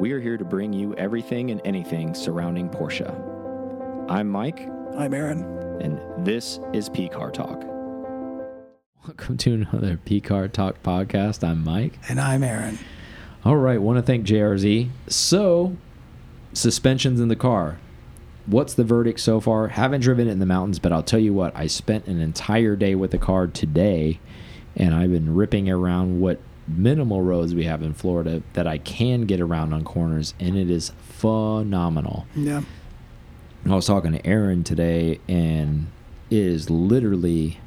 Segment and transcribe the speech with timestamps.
[0.00, 3.06] We are here to bring you everything and anything surrounding Porsche.
[4.08, 5.42] I'm Mike, I'm Aaron.
[5.82, 7.62] and this is P Car Talk.
[9.06, 11.46] Welcome to another P Car Talk podcast.
[11.46, 11.98] I'm Mike.
[12.08, 12.78] And I'm Aaron.
[13.44, 14.88] All right, want to thank JRZ.
[15.08, 15.76] So,
[16.54, 17.78] suspensions in the car.
[18.46, 19.68] What's the verdict so far?
[19.68, 22.74] Haven't driven it in the mountains, but I'll tell you what, I spent an entire
[22.74, 24.18] day with the car today,
[24.74, 26.40] and I've been ripping around what
[26.76, 30.70] minimal roads we have in Florida that I can get around on corners, and it
[30.70, 32.26] is phenomenal.
[32.34, 32.62] Yeah.
[33.66, 35.88] I was talking to Aaron today, and
[36.30, 37.60] it is literally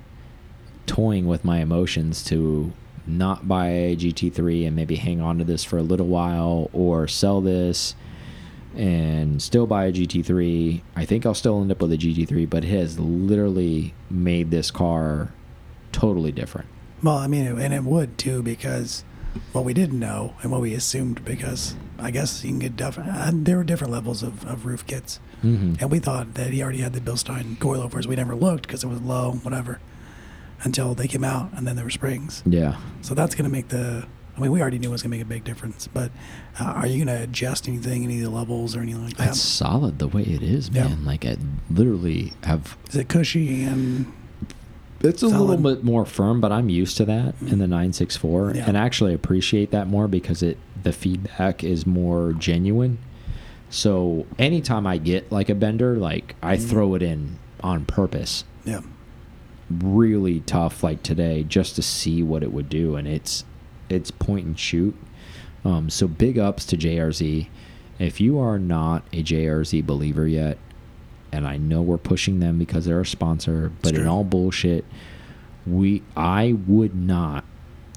[0.85, 2.73] toying with my emotions to
[3.05, 7.07] not buy a GT3 and maybe hang on to this for a little while or
[7.07, 7.95] sell this
[8.75, 10.81] and still buy a GT3.
[10.95, 14.71] I think I'll still end up with a GT3, but it has literally made this
[14.71, 15.31] car
[15.91, 16.67] totally different.
[17.03, 19.03] Well, I mean, and it would too, because
[19.51, 23.09] what we didn't know and what we assumed, because I guess you can get different.
[23.09, 25.81] Uh, there were different levels of, of RUF kits, Mm -hmm.
[25.81, 28.07] and we thought that he already had the Bilstein coilovers.
[28.07, 29.79] We never looked because it was low, whatever,
[30.63, 32.43] until they came out, and then there were springs.
[32.45, 32.75] Yeah.
[33.01, 34.05] So that's going to make the.
[34.37, 36.09] I mean, we already knew it was going to make a big difference, but
[36.59, 39.27] uh, are you going to adjust anything, any of the levels or anything like that?
[39.27, 40.87] It's solid the way it is, Yeah.
[40.87, 41.05] man.
[41.11, 41.35] Like I
[41.69, 44.05] literally have Is it cushy and
[45.03, 48.63] It's a little bit more firm, but I'm used to that in the 964 Yeah.
[48.67, 52.97] and I actually appreciate that more because it the feedback is more genuine.
[53.69, 56.67] So anytime I get like a bender, like I Mm-hmm.
[56.69, 58.43] throw it in on purpose.
[58.65, 58.81] yeah,
[59.69, 63.43] Really tough like today just to see what it would do and it's
[63.89, 64.95] it's point and shoot.
[65.65, 67.47] Um, so big ups to JRZ.
[67.99, 70.57] If you are not a JRZ believer yet,
[71.33, 74.85] and I know we're pushing them because they're a sponsor, but in all bullshit,
[75.65, 77.43] we I would not.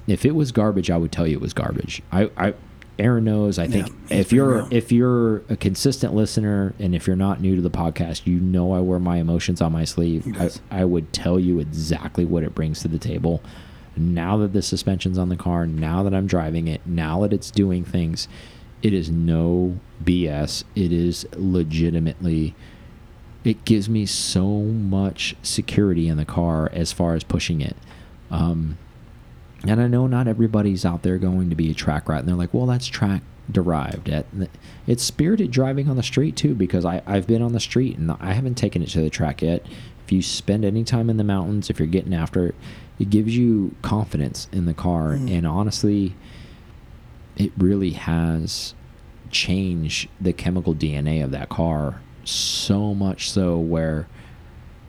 [0.07, 2.01] If it was garbage, I would tell you it was garbage.
[2.11, 2.53] I, I
[2.97, 3.59] Aaron knows.
[3.59, 4.67] I think Yeah, if you're real.
[4.71, 8.73] if you're a consistent listener and if you're not new to the podcast, you know
[8.73, 10.25] I wear my emotions on my sleeve.
[10.25, 10.49] He I.
[10.71, 13.43] I would tell you exactly what it brings to the table.
[13.95, 17.51] Now that the suspension's on the car, now that I'm driving it, now that it's
[17.51, 18.27] doing things,
[18.81, 20.63] it is no BS.
[20.75, 22.55] It is legitimately
[23.47, 27.77] it gives me so much security in the car as far as pushing it.
[28.29, 28.77] Um,
[29.65, 32.35] and I know not everybody's out there going to be a track rat, and they're
[32.35, 34.09] like, well, that's track derived.
[34.09, 34.25] At
[34.85, 38.11] it's spirited driving on the street too, because I I've been on the street and
[38.19, 39.65] I haven't taken it to the track yet.
[40.05, 42.55] If you spend any time in the mountains, if you're getting after it,
[42.99, 45.31] it gives you confidence in the car, Mm.
[45.31, 46.15] and honestly,
[47.37, 48.73] it really has
[49.31, 54.07] changed the chemical DNA of that car so much so where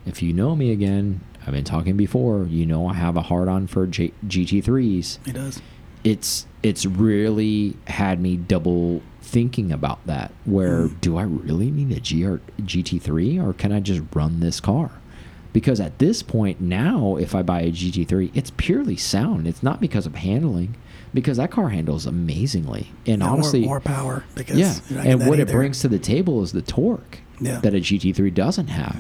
[0.06, 3.49] if you know me again, I've been talking before, you know I have a hard
[3.49, 5.19] on for J GT3s.
[5.25, 5.60] he does.
[6.04, 10.32] It's it's really had me double thinking about that.
[10.44, 11.00] Where Mm.
[11.00, 14.91] do I really need a GR GT3 or can I just run this car?
[15.53, 19.47] Because at this point now, if I buy a GT3, it's purely sound.
[19.47, 20.76] It's not because of handling,
[21.15, 22.93] because that car handles amazingly.
[23.06, 25.88] And more- honestly, more, power because yeah, you're not getting and what it brings to
[25.88, 27.60] the table is the torque Yeah.
[27.60, 28.97] that a GT3 doesn't have.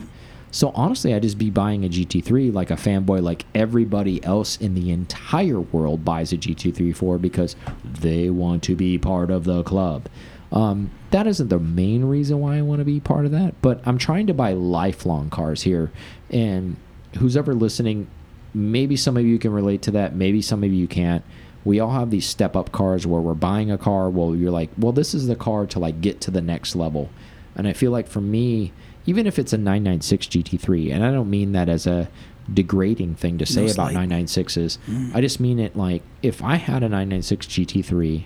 [0.50, 4.74] So honestly, I'd just be buying a GT3 like a fanboy, like everybody else in
[4.74, 7.54] the entire world buys a GT3 for because
[7.84, 10.08] they want to be part of the club.
[10.50, 13.82] Um, that isn't the main reason why I want to be part of that, but
[13.84, 15.90] I'm trying to buy lifelong cars here.
[16.30, 16.76] And
[17.18, 18.08] who's ever listening,
[18.54, 21.22] maybe some of you can relate to that, maybe some of you can't.
[21.64, 24.08] We all have these step up cars where we're buying a car.
[24.08, 27.10] Well, you're like, well, this is the car to like get to the next level.
[27.58, 28.72] And I feel like for me,
[29.04, 32.08] even if it's a 996 GT3, and I don't mean that as a
[32.52, 34.08] degrading thing to say about slight.
[34.08, 35.14] 996s, mm.
[35.14, 38.24] I just mean it like if I had a 996 GT3,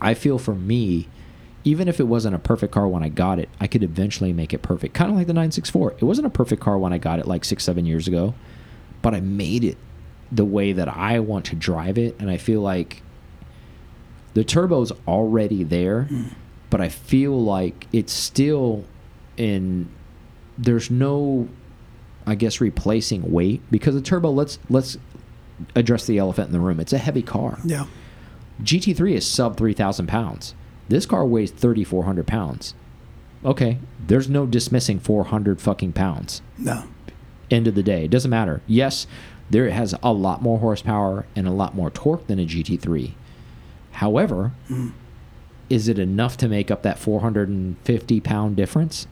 [0.00, 1.08] I feel for me,
[1.64, 4.52] even if it wasn't a perfect car when I got it, I could eventually make
[4.52, 4.94] it perfect.
[4.94, 5.92] Kind of like the 964.
[5.92, 8.34] It wasn't a perfect car when I got it like six, seven years ago,
[9.00, 9.78] but I made it
[10.32, 12.16] the way that I want to drive it.
[12.18, 13.02] And I feel like
[14.34, 16.32] the turbo's already there, mm.
[16.72, 18.84] But I feel like it's still
[19.36, 19.90] in.
[20.56, 21.48] There's no,
[22.26, 24.30] I guess, replacing weight because the turbo.
[24.30, 24.96] Let's let's
[25.76, 26.80] address the elephant in the room.
[26.80, 27.58] It's a heavy car.
[27.62, 27.84] Yeah.
[28.62, 30.54] GT3 is sub 3,000 pounds.
[30.88, 32.74] This car weighs 3,400 pounds.
[33.44, 36.40] Okay, there's no dismissing 400 fucking pounds.
[36.56, 36.84] No.
[37.50, 38.62] End of the day, it doesn't matter.
[38.66, 39.06] Yes,
[39.50, 43.12] there it has a lot more horsepower and a lot more torque than a GT3.
[43.92, 44.92] However, mm.
[45.72, 49.06] Is it enough to make up that 450 pound difference?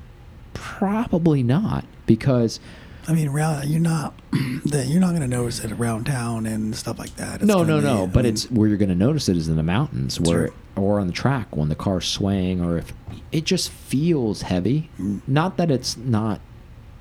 [0.52, 2.60] Probably not, because
[3.08, 4.12] I mean, around you're not
[4.66, 7.36] that you're not going to notice it around town and stuff like that.
[7.36, 8.02] It's no, no, be- no.
[8.04, 10.50] I But mean, it's where you're going to notice it is in the mountains, where
[10.76, 12.92] or on the track when the car's swaying or if
[13.32, 14.90] it just feels heavy.
[15.26, 16.40] Not that it's not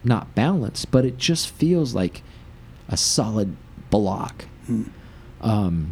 [0.06, 2.24] not balanced, but it just feels like
[2.88, 3.58] a solid
[3.90, 4.46] block.
[5.42, 5.92] Um,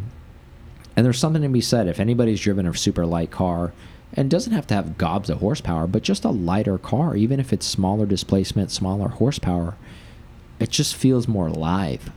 [0.98, 3.72] and there's something to be said if anybody's driven a super light car
[4.14, 7.52] and doesn't have to have gobs of horsepower, but just a lighter car, even if
[7.52, 9.76] it's smaller displacement, smaller horsepower,
[10.58, 12.10] it just feels more alive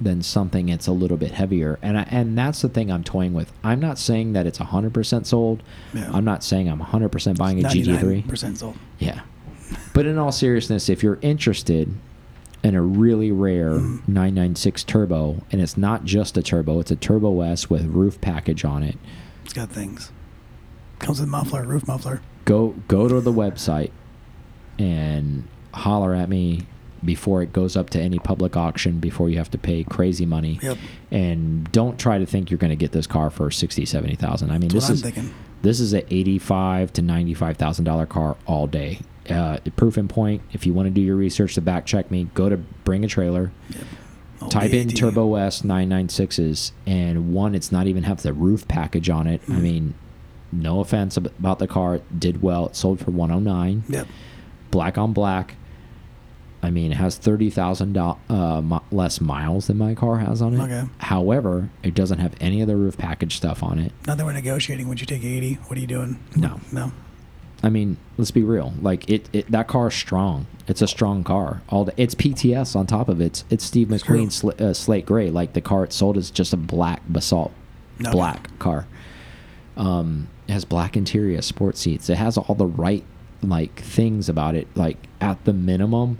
[0.00, 1.78] than something that's a little bit heavier.
[1.80, 3.52] And I, and that's the thing I'm toying with.
[3.62, 5.62] I'm not saying that it's 100% sold.
[5.94, 6.10] Yeah.
[6.12, 8.24] I'm not saying I'm 100% buying a GT3.
[8.24, 8.76] 99% sold.
[8.98, 9.20] Yeah.
[9.94, 11.94] But in all seriousness, if you're interested
[12.62, 17.40] in a really rare 996 turbo, and it's not just a turbo, it's a Turbo
[17.40, 18.96] S with RUF package on it,
[19.44, 20.10] It's got things.
[20.98, 22.20] Comes with muffler, RUF muffler.
[22.44, 23.90] go go to the website
[24.78, 26.66] and holler at me
[27.04, 30.58] before it goes up to any public auction before you have to pay crazy money
[30.62, 30.78] Yep.
[31.12, 34.58] and don't try to think you're going to get this car for 60 70,000 I
[34.58, 35.32] mean That's this is thinking.
[35.62, 38.98] this is a 85 to 95,000 dollar car all day
[39.30, 42.24] uh, proof and point if you want to do your research to back check me
[42.34, 43.52] go to bring a trailer
[44.40, 49.10] Old type in turbo s 996s and one it's not even have the RUF package
[49.10, 49.62] on it i Mm.
[49.62, 49.94] mean
[50.52, 54.06] no offense about the car it did well it sold for 109 Yep.
[54.70, 55.56] black on black
[56.62, 60.60] i mean it has 30,000 do- uh, less miles than my car has on it
[60.62, 60.88] Okay.
[60.98, 64.32] however it doesn't have any of the RUF package stuff on it Not that we're
[64.32, 64.88] negotiating.
[64.88, 65.54] Would you take 80?
[65.66, 66.18] What are you doing?
[66.34, 66.60] No.
[66.72, 66.92] No.
[67.62, 68.72] I mean, let's be real.
[68.80, 70.46] Like it, it that car is strong.
[70.68, 71.62] It's a strong car.
[71.68, 73.24] All the, it's PTS on top of it.
[73.26, 74.04] It's, it's Steve It's.
[74.04, 75.30] McQueen sl uh, slate gray.
[75.30, 77.52] Like the car it sold is just a black basalt
[77.98, 78.12] No.
[78.12, 78.86] black car.
[79.76, 82.08] Um, it has black interior, sports seats.
[82.08, 83.04] It has all the right
[83.42, 84.68] like things about it.
[84.76, 86.18] Like at the minimum,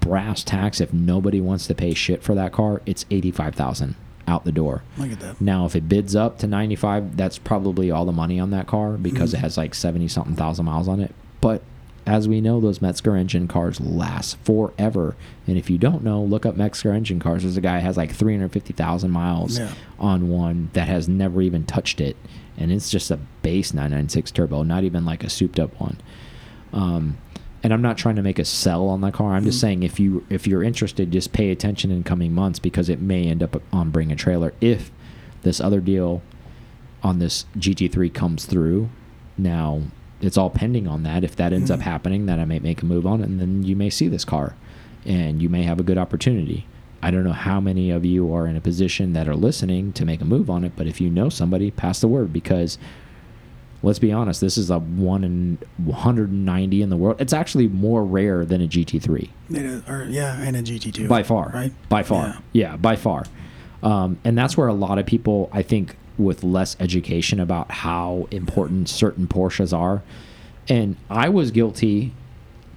[0.00, 0.80] brass tacks.
[0.80, 3.94] If nobody wants to pay shit for that car, it's eighty five thousand
[4.28, 4.82] out the door.
[4.96, 5.40] Look at that.
[5.40, 8.92] Now, if it bids up to 95, that's probably all the money on that car
[8.92, 9.38] because Mm-hmm.
[9.38, 11.14] it has like 70 something thousand miles on it.
[11.40, 11.62] But
[12.06, 15.14] as we know, those Metzger engine cars last forever.
[15.46, 17.42] And if you don't know, look up Metzger engine cars.
[17.42, 19.72] There's a guy has like 350,000 miles Yeah.
[19.98, 22.16] on one that has never even touched it.
[22.56, 25.98] And it's just a base 996 turbo, not even like a souped up one.
[26.72, 27.18] Um,
[27.62, 29.34] and I'm not trying to make a sell on the car.
[29.34, 32.88] I'm just saying if you if you're interested, just pay attention in coming months because
[32.88, 34.90] it may end up on bring a trailer if
[35.42, 36.22] this other deal
[37.02, 38.88] on this GT3 comes through.
[39.36, 39.82] Now
[40.20, 41.22] it's all pending on that.
[41.24, 41.84] If that ends up Mhm.
[41.84, 44.24] happening, then I may make a move on, it, and then you may see this
[44.24, 44.54] car,
[45.06, 46.66] and you may have a good opportunity.
[47.00, 50.04] I don't know how many of you are in a position that are listening to
[50.04, 52.76] make a move on it, but if you know somebody, pass the word because
[53.82, 57.20] let's be honest, this is a one in 190 in the world.
[57.20, 61.22] It's actually more rare than a GT3 It is, or yeah, and a GT2 by
[61.22, 61.72] far, right?
[61.88, 63.24] By far, yeah, by far.
[63.82, 68.26] Um, and that's where a lot of people, I think, with less education about how
[68.32, 70.02] important certain Porsches are.
[70.68, 72.12] And I was guilty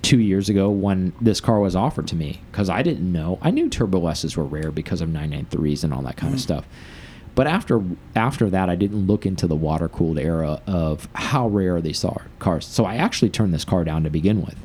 [0.03, 3.39] two years ago when this car was offered to me because I didn't know.
[3.41, 6.65] I knew Turbo S's were rare because of 993s and all that kind of stuff.
[7.33, 7.81] But after
[8.15, 12.23] after that, I didn't look into the water cooled era of how rare these are
[12.39, 12.65] cars.
[12.65, 14.55] So I actually turned this car down to begin with,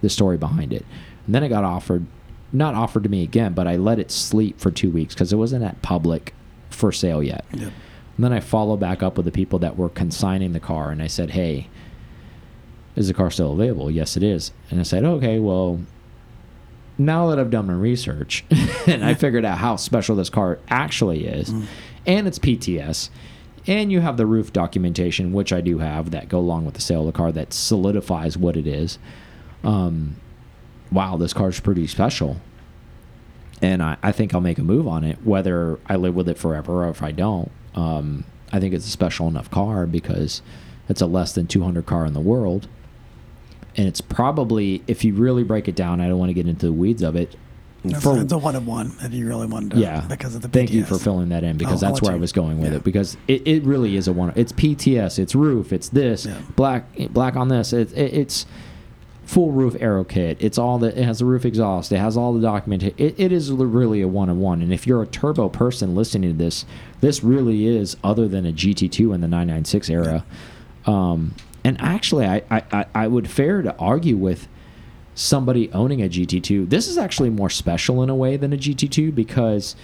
[0.00, 0.86] the story behind it,
[1.26, 2.06] and then it got offered,
[2.52, 5.36] not offered to me again, but I let it sleep for two weeks because it
[5.36, 6.34] wasn't at public
[6.70, 7.44] for sale yet.
[7.52, 7.72] Yep.
[8.16, 11.02] And then I followed back up with the people that were consigning the car, and
[11.02, 11.68] I said, "Hey,
[12.96, 14.52] is the car still available?" Yes, it is.
[14.70, 15.80] And I said, "Okay, well."
[16.96, 18.44] Now that I've done my research
[18.86, 21.64] and I figured out how special this car actually is, mm.
[22.06, 23.08] And it's PTS,
[23.66, 26.80] and you have the RUF documentation, which I do have, that go along with the
[26.80, 28.98] sale of the car that solidifies what it is.
[29.62, 30.16] Um,
[30.92, 32.40] wow, this car's pretty special.
[33.62, 36.36] And I, I think I'll make a move on it, whether I live with it
[36.36, 37.50] forever or if I don't.
[37.74, 40.42] Um, I think it's a special enough car because
[40.88, 42.68] it's a less than 200 car in the world.
[43.76, 46.66] And it's probably, if you really break it down, I don't want to get into
[46.66, 47.34] the weeds of it.
[47.84, 49.78] It's, for- a one of one if you really wanted to.
[49.78, 52.16] yeah Because of the thank you for filling that in because I'll that's where i
[52.16, 52.78] was going with Yeah.
[52.78, 56.40] it because it, it really is a one it's pts it's RUF it's this Yeah.
[56.56, 58.46] black black on this it, it, it's
[59.24, 62.32] full RUF aero kit it's all the it has the RUF exhaust it has all
[62.34, 65.48] the documentation it, it is really a one of one and if you're a turbo
[65.48, 66.64] person listening to this
[67.00, 70.24] this really is other than a gt2 in the 996 era
[70.86, 74.46] um, and actually I, I I- i would fair to argue with
[75.14, 79.14] somebody owning a GT2, this is actually more special in a way than a GT2
[79.14, 79.76] because,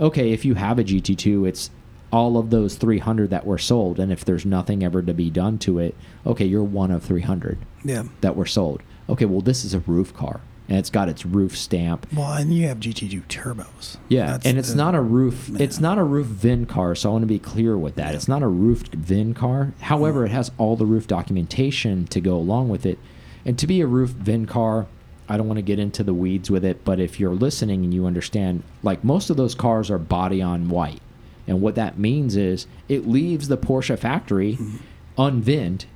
[0.00, 1.70] okay, if you have a GT2, it's
[2.12, 5.58] all of those 300 that were sold, and if there's nothing ever to be done
[5.58, 8.04] to it, okay, you're one of 300 Yeah.
[8.20, 8.82] that were sold.
[9.08, 10.40] Okay, well, this is a RUF car.
[10.66, 12.06] and it's got its RUF stamp.
[12.16, 13.98] Well, and you have GT2 turbos.
[14.08, 15.50] Yeah, That's and it's the- not a RUF.
[15.50, 15.58] Yeah.
[15.62, 18.14] It's not a RUF VIN car, so I want to be clear with that.
[18.14, 19.74] It's not a roofed VIN car.
[19.80, 22.98] However, it has all the RUF documentation to go along with it.
[23.44, 24.86] And to be a RUF VIN car,
[25.28, 27.94] I don't want to get into the weeds with it, but if you're listening and
[27.94, 31.00] you understand, like most of those cars are body on white,
[31.46, 34.76] and what that means is it leaves the Porsche factory mm-hmm.
[35.18, 35.86] unvinned,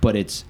[0.00, 0.44] but it's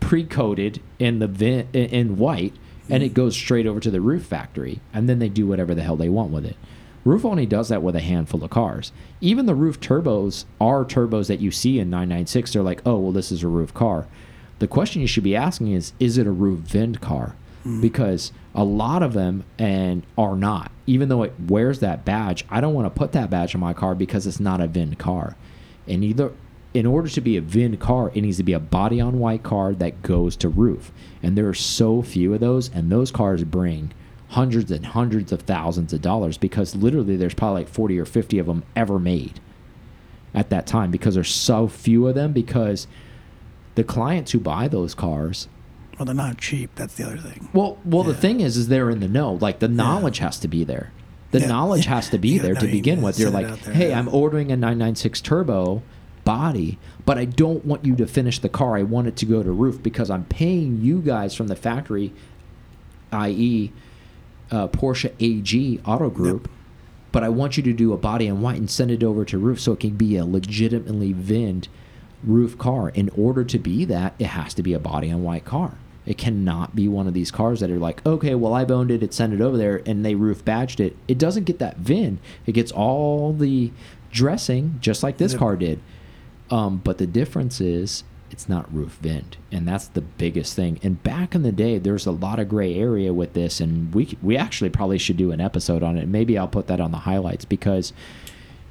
[0.00, 2.54] pre-coated in the vin in- in white
[2.88, 3.14] and it mm-hmm.
[3.14, 6.08] goes straight over to the RUF factory and then they do whatever the hell they
[6.08, 6.56] want with it.
[7.04, 8.92] RUF only does that with a handful of cars.
[9.20, 13.12] Even the RUF turbos are turbos that you see in 996 they're like oh well
[13.12, 14.06] this is a RUF car
[14.58, 17.36] the question you should be asking is is it a RUF car?
[17.64, 17.80] Mm.
[17.80, 22.58] Because a lot of them and are not even though it wears that badge i
[22.58, 25.36] don't want to put that badge on my car because it's not a vend car.
[25.86, 26.32] And either
[26.76, 29.42] in order to be a VIN car, it needs to be a body on white
[29.42, 30.92] car that goes to RUF.
[31.22, 33.92] And there are so few of those, and those cars bring
[34.28, 38.38] hundreds and hundreds of thousands of dollars because literally there's probably like 40 or 50
[38.38, 39.40] of them ever made
[40.34, 42.86] at that time because there's so few of them because
[43.76, 45.48] the clients who buy those cars
[45.98, 46.70] Well, they're not cheap.
[46.74, 47.48] That's the other thing.
[47.54, 49.32] well well the thing is is they're in the know.
[49.34, 50.92] Like the knowledge has to be there.
[51.30, 51.46] The Yeah.
[51.48, 53.18] knowledge has to be there to begin with.
[53.18, 53.98] You're like there, hey yeah.
[53.98, 55.82] i'm ordering a 996 turbo
[56.24, 58.76] body but i don't want you to finish the car.
[58.76, 62.12] I want it to go to RUF because i'm paying you guys from the factory
[63.12, 63.72] i.e
[64.50, 66.48] uh, porsche ag auto group
[67.12, 69.38] but i want you to do a body in white and send it over to
[69.38, 71.68] RUF so it can be a legitimately VINed
[72.24, 72.90] RUF car.
[72.90, 75.74] In order to be that it has to be a body on white car.
[76.04, 79.02] It cannot be one of these cars that are like okay well i've owned it
[79.02, 80.96] it sent it over there and they RUF badged it.
[81.08, 82.20] It doesn't get that vin.
[82.46, 83.72] It gets all the
[84.12, 85.80] dressing just like this car did.
[86.50, 90.80] Um, but the difference is it's not RUF vent, and that's the biggest thing.
[90.82, 94.16] And back in the day, there's a lot of gray area with this, and we
[94.22, 96.08] we actually probably should do an episode on it.
[96.08, 97.92] Maybe I'll put that on the highlights because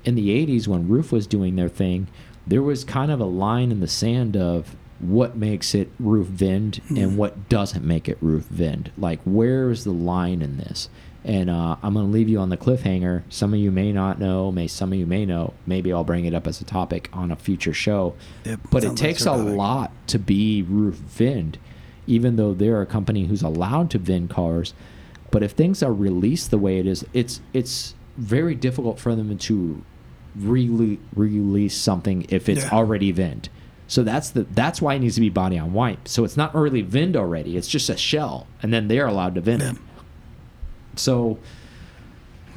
[0.03, 2.07] in the 80s when RUF was doing their thing,
[2.47, 6.81] there was kind of a line in the sand of what makes it RUF vend
[6.89, 8.91] and what doesn't make it RUF vend.
[8.97, 10.89] Like where is the line in this?
[11.23, 13.23] And uh, I'm going to leave you on the cliffhanger.
[13.29, 15.53] Some of you may not know, may some of you may know.
[15.65, 18.15] Maybe I'll bring it up as a topic on a future show.
[18.43, 21.57] Yep, but it like takes a lot to be RUF vend,
[22.05, 24.75] even though they're a company who's allowed to vend cars.
[25.31, 29.35] But if things are released the way it is, it's it's very difficult for them
[29.35, 29.83] to
[30.37, 32.69] re release something if it's Yeah.
[32.71, 33.49] already vend.
[33.87, 36.07] So that's the that's why it needs to be body on white.
[36.07, 37.55] So it's not really vend already.
[37.57, 39.71] It's just a shell, and then they're allowed to vend Yeah.
[39.71, 39.77] it.
[40.95, 41.37] So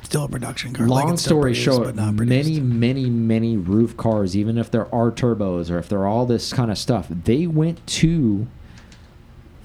[0.03, 0.87] Still a production car.
[0.87, 5.71] like long it's story short, many, many, many RUF cars, even if there are turbos
[5.71, 8.47] or if they're all this kind of stuff, they went to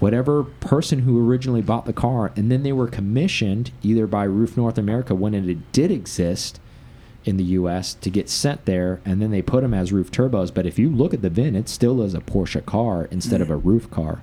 [0.00, 4.54] whatever person who originally bought the car, and then they were commissioned either by RUF
[4.56, 6.60] North America when it did exist
[7.24, 7.94] in the U.S.
[7.94, 10.52] to get sent there, and then they put them as RUF turbos.
[10.52, 13.48] But if you look at the VIN, it still is a Porsche car instead of
[13.50, 14.22] a RUF car,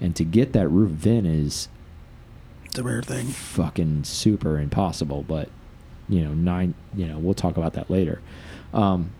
[0.00, 1.68] and to get that RUF VIN is
[2.64, 3.26] It's a rare thing.
[3.26, 5.24] fucking super impossible.
[5.26, 5.48] But
[6.08, 6.74] you know, nine.
[6.94, 8.20] You know, we'll talk about that later.
[8.74, 9.10] Um,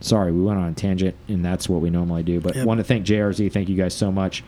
[0.00, 2.38] sorry, we went on a tangent, and that's what we normally do.
[2.40, 2.66] But Yep.
[2.66, 3.50] want to thank JRZ.
[3.50, 4.44] Thank you guys so much.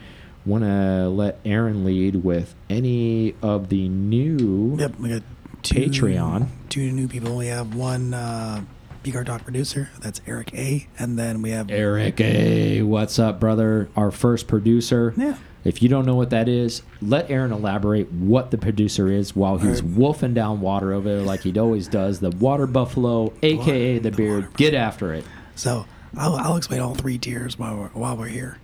[0.47, 4.77] Want to let Aaron lead with any of the new.
[4.79, 5.23] Yep, we got
[5.63, 6.49] two, Patreon.
[6.69, 7.37] Two new people.
[7.37, 8.65] We have one uh,
[9.11, 9.91] Car Talk producer.
[10.01, 10.87] That's Eric A.
[10.99, 12.83] And then we have Eric, A.
[12.83, 13.89] what's up, brother?
[13.97, 15.15] Our first producer.
[15.17, 15.37] Yeah.
[15.63, 19.59] If you don't know what that is, let Aaron elaborate what the producer is while
[19.59, 19.97] he's Alright.
[19.97, 22.21] wolfing down water over there like he always does.
[22.21, 24.45] The water buffalo, aka the, the beard.
[24.45, 25.25] water Get after it.
[25.57, 25.85] So
[26.17, 28.59] I'll, I'll explain all three tiers while we're, while we're here.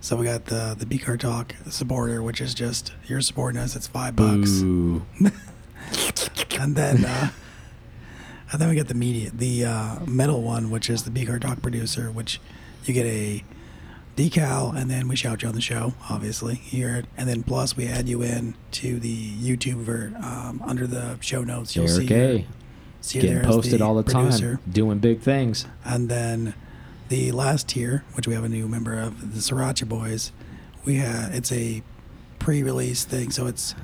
[0.00, 3.74] So we got the the B Car Talk supporter, which is just you're supporting us.
[3.74, 5.04] It's five bucks, Ooh.
[6.58, 7.30] and then uh,
[8.52, 11.38] and then we get the media, the uh, metal one, which is the B Car
[11.38, 12.40] Talk producer, which
[12.84, 13.44] you get a
[14.16, 17.86] decal, and then we shout you on the show, obviously here, and then plus we
[17.86, 21.76] add you in to the YouTube ver, um, under the show notes.
[21.76, 22.46] You'll see A.
[23.00, 24.56] see there Getting posted all the producer.
[24.56, 24.72] time.
[24.72, 25.66] Doing big things.
[25.84, 26.54] And then
[27.08, 30.32] the last tier, which we have a new member of, the Sriracha Boys,
[30.84, 31.82] we have it's a
[32.38, 33.74] pre-release thing, so it's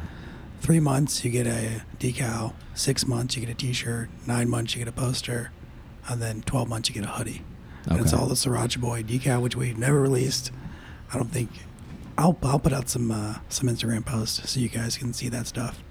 [0.64, 4.78] three months you get a decal, six months you get a T-shirt, nine months you
[4.80, 5.52] get a poster,
[6.08, 7.42] and then twelve months you get a hoodie.
[7.86, 10.50] And it's all the Sriracha Boy decal, which we've never released.
[11.12, 11.50] I don't think
[12.16, 15.46] I'll I'll put out some uh, some Instagram posts so you guys can see that
[15.46, 15.82] stuff.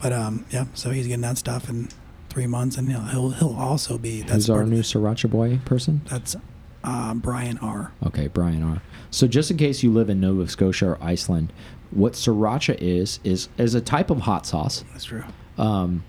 [0.00, 1.88] But um, yeah, so he's getting that stuff in
[2.30, 6.00] three months, and he'll he'll, he'll also be that's Who's our new Sriracha boy person?
[6.08, 6.36] that's
[6.82, 7.92] Uh, Brian R.
[8.06, 8.80] Okay, Brian R.
[9.10, 11.52] So just in case you live in Nova Scotia or Iceland,
[11.94, 14.84] what sriracha is is is a type of hot sauce.
[14.92, 15.24] That's true.
[15.58, 16.04] Um,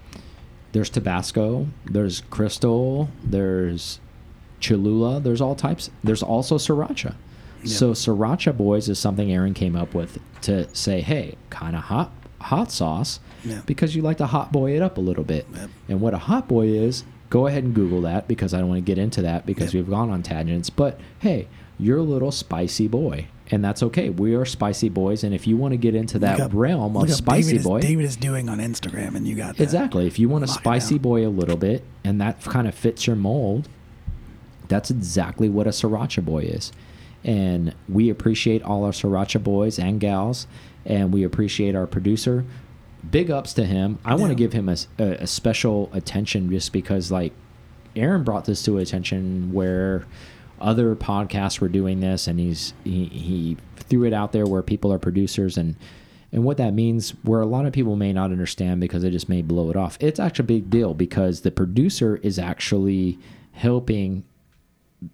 [0.72, 4.00] there's Tabasco, there's Crystal, there's
[4.60, 5.90] Cholula, there's all types.
[6.04, 7.16] There's also sriracha.
[7.64, 12.12] So sriracha boys is something Aaron came up with to say, hey, kind of hot
[12.42, 13.20] hot sauce
[13.66, 15.48] because you like to hot boy it up a little bit.
[15.56, 15.70] Yep.
[15.90, 18.78] And what a hot boy is, go ahead and Google that because I don't want
[18.80, 19.86] to get into that because Yep.
[19.86, 20.70] we've gone on tangents.
[20.70, 21.48] But hey,
[21.80, 23.28] you're a little spicy boy.
[23.52, 24.10] And that's okay.
[24.10, 25.24] We are spicy boys.
[25.24, 27.80] And if you want to get into that up- realm of spicy David is, boy,
[27.82, 29.64] David is doing on Instagram, and you got that.
[29.64, 30.08] Exactly.
[30.08, 31.04] If you want to it spicy down.
[31.04, 33.70] boy a little bit and that kind of fits your mold,
[34.68, 36.72] that's exactly what a sriracha boy is.
[37.24, 40.48] And we appreciate all our sriracha boys and gals,
[40.86, 42.46] and we appreciate our producer.
[43.10, 44.00] Big ups to him.
[44.04, 47.34] I want to give him a special attention just because, like,
[47.96, 50.06] Aaron brought this to attention where
[50.60, 54.92] other podcasts were doing this, and he's he, he threw it out there where people
[54.92, 55.76] are producers and
[56.32, 59.30] and what that means where a lot of people may not understand because they just
[59.30, 59.98] may blow it off.
[60.02, 63.18] It's actually a big deal because the producer is actually
[63.54, 64.24] helping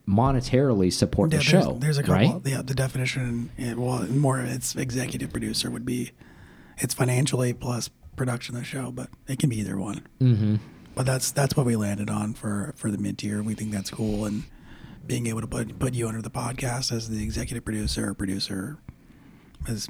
[0.07, 1.77] monetarily support Yeah, the there's, show.
[1.79, 2.15] there's a couple.
[2.15, 2.41] right?
[2.45, 6.12] Yeah, the definition, it, well, more it's executive producer would be,
[6.77, 10.05] it's financially plus production of the show, but it can be either one.
[10.19, 10.55] Mm-hmm.
[10.95, 13.41] But that's that's what we landed on for for the mid tier.
[13.41, 14.43] We think that's cool, and
[15.05, 18.77] being able to put put you under the podcast as the executive producer or producer
[19.67, 19.89] is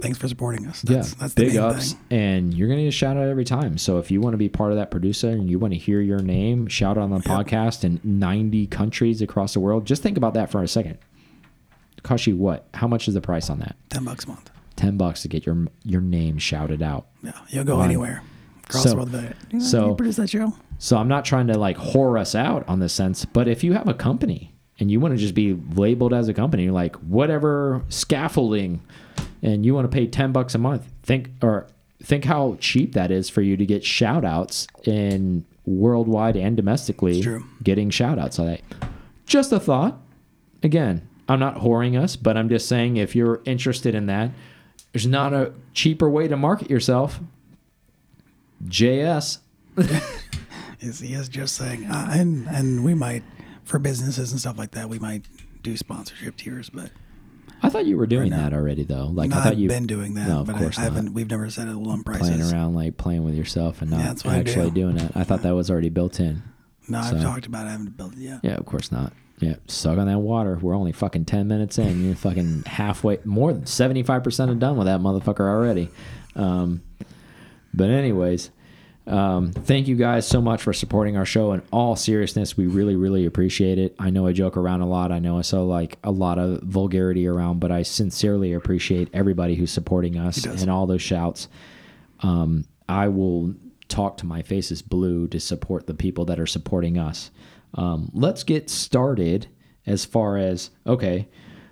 [0.00, 0.82] thanks for supporting us.
[0.82, 2.00] That's, yeah, that's the big main ups, thing.
[2.18, 3.78] and you're gonna get a shout out every time.
[3.78, 6.00] So if you want to be part of that producer and you want to hear
[6.00, 10.16] your name shout out on the podcast in 90 countries across the world, just think
[10.16, 10.98] about that for a second.
[12.02, 12.66] Cost you what?
[12.74, 13.76] How much is the price on that?
[13.90, 14.50] Ten bucks a month.
[14.74, 17.06] Ten bucks to get your your name shouted out.
[17.22, 17.84] Yeah, you'll go Fine.
[17.90, 18.22] anywhere
[18.64, 19.12] across So- the world.
[19.12, 20.52] But, you know, so- you produce that show.
[20.82, 23.72] So I'm not trying to like whore us out on this sense, but if you
[23.74, 27.84] have a company and you want to just be labeled as a company, like whatever
[27.88, 28.82] scaffolding,
[29.42, 31.68] and you want to pay ten bucks a month, think or
[32.02, 37.22] think how cheap that is for you to get shout outs in worldwide and domestically
[37.22, 37.44] true.
[37.62, 38.60] getting shout outs on that.
[39.24, 40.00] Just a thought.
[40.64, 44.32] Again, I'm not whoring us, but I'm just saying if you're interested in that,
[44.90, 47.20] there's not a cheaper way to market yourself.
[48.66, 49.38] JS.
[50.82, 53.22] Is he is just saying, uh, and and we might
[53.64, 55.24] for businesses and stuff like that, we might
[55.62, 56.90] do sponsorship tiers, but
[57.62, 58.38] I thought you were doing now.
[58.38, 59.06] that already, though.
[59.06, 60.26] Like no, I thought you've been doing that.
[60.28, 61.14] No, of but course I, I haven't.
[61.14, 62.28] We've never set a lump prices.
[62.28, 64.82] playing around, like playing with yourself, and not Yeah, that's what I actually do.
[64.82, 65.12] doing it.
[65.14, 66.42] I thought that was already built in.
[66.88, 67.68] No, I've talked about it.
[67.68, 68.40] I haven't built it yet.
[68.42, 69.12] Yeah, of course not.
[69.38, 70.58] Yeah, suck on that water.
[70.60, 72.04] We're only fucking ten minutes in.
[72.04, 75.88] You're fucking halfway, more than seventy five percent of done with that motherfucker already.
[76.34, 76.82] Um,
[77.72, 78.50] but anyways,
[79.06, 81.52] um, thank you guys so much for supporting our show.
[81.52, 83.94] In all seriousness, we really, really appreciate it.
[83.98, 85.10] I know I joke around a lot.
[85.10, 89.56] I know I saw like a lot of vulgarity around, but I sincerely appreciate everybody
[89.56, 91.48] who's supporting us and all those shouts.
[92.20, 93.54] Um, I will
[93.88, 97.30] talk to my face is blue to support the people that are supporting us.
[97.74, 99.48] Um, let's get started
[99.86, 101.28] as far as okay.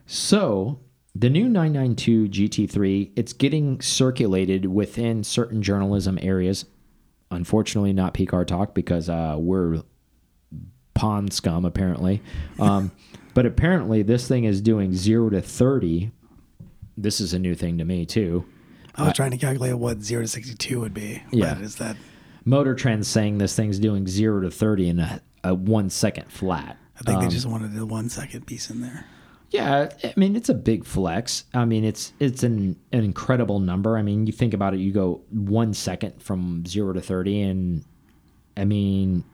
[0.07, 0.81] So
[1.15, 6.65] the new 992 GT3, it's getting circulated within certain journalism areas.
[7.31, 9.83] Unfortunately, not PCAR talk because uh, we're
[10.95, 12.21] pond scum apparently.
[12.59, 12.91] Um,
[13.35, 16.11] but apparently, this thing is doing zero to 30.
[16.97, 18.45] This is a new thing to me too.
[18.97, 21.23] I was trying to calculate what zero to sixty-two would be.
[21.31, 21.59] Yeah.
[21.61, 21.97] is that?
[22.45, 26.77] Motor Trend's saying this thing's doing zero to 30 in a, a one second flat.
[26.99, 29.07] I think Um, they just wanted the one second piece in there.
[29.51, 31.45] Yeah, I mean it's a big flex.
[31.53, 33.97] I mean it's it's an, an incredible number.
[33.99, 37.85] I mean you think about it, you go one second from zero to thirty, and
[38.57, 39.25] I mean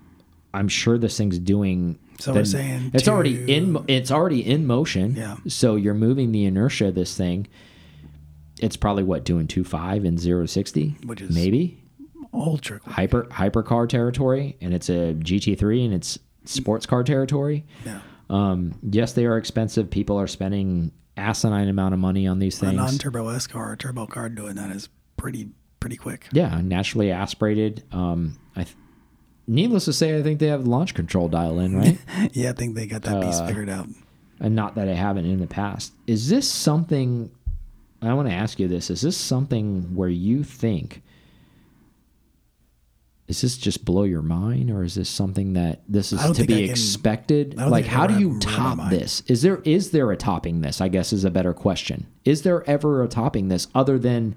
[0.54, 1.98] I'm sure this thing's doing.
[2.18, 5.16] So we're saying it's already in it's already in motion.
[5.16, 5.36] Yeah.
[5.48, 7.46] So you're moving the inertia of this thing.
[8.58, 11.78] It's probably what doing two five and zero to sixty, Which is- maybe
[12.32, 12.80] Ultra.
[12.80, 12.94] quick.
[12.94, 17.66] hyper hypercar territory, and it's a GT3 and it's sports car territory.
[17.84, 18.00] Yeah.
[18.28, 19.90] Um, yes, they are expensive.
[19.90, 22.72] People are spending asinine amount of money on these things.
[22.72, 26.26] A non-turbo S car, a turbo car doing that is pretty pretty quick.
[26.32, 27.84] yeah, naturally aspirated.
[27.92, 28.66] Um, I
[29.46, 31.98] needless to say, I think they have launch control dial in, right?
[32.32, 33.86] Yeah, I think they got that Uh, piece figured out.
[34.40, 35.92] and not that I haven't in the past.
[36.06, 37.30] Is this something?
[38.02, 41.02] I want to ask you this: Is this something where you think?
[43.28, 46.54] Is this just blow your mind, or is this something that this is to be
[46.62, 47.56] can- expected?
[47.56, 49.22] Like, how do you have blown my top this?
[49.26, 50.80] Is there is there a topping this?
[50.80, 52.06] I guess is a better question.
[52.24, 54.36] Is there ever a topping this other than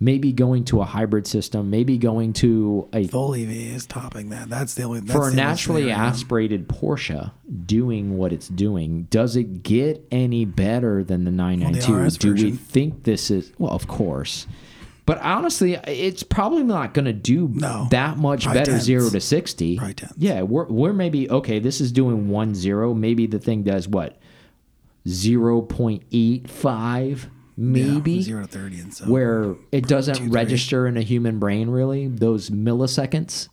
[0.00, 4.48] maybe going to a hybrid system, maybe going to a Full EV is topping that.
[4.48, 7.32] That's the only that's for a naturally aspirated Porsche
[7.64, 11.94] doing what it's doing, does it get any better than the 992?
[11.94, 14.46] RS Do we think this is well, of course.
[15.06, 17.88] But honestly, it's probably not going to do No.
[17.90, 18.84] that much better tenths.
[18.86, 19.76] zero to sixty.
[19.76, 20.08] Probably.
[20.16, 21.58] Yeah, we're we're maybe okay.
[21.58, 22.94] This is doing one zero.
[22.94, 24.18] Maybe the thing does what
[25.06, 30.86] zero point eight five, Yeah, maybe zero to thirty and so where it doesn't register
[30.86, 33.48] in a human brain really those milliseconds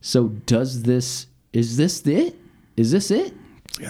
[0.00, 2.34] so does this is this it
[2.78, 3.34] is this it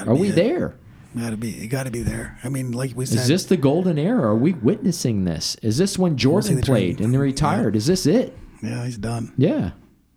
[0.04, 0.34] are we it.
[0.34, 0.74] there
[1.18, 2.38] Gotta be, it gotta be there.
[2.44, 4.22] I mean, like we said, is this the golden era?
[4.30, 5.56] Are we witnessing this?
[5.62, 7.74] Is this when jordan played and retired?
[7.74, 8.36] Is this it?
[8.62, 9.32] Yeah, he's done.
[9.38, 9.70] yeah.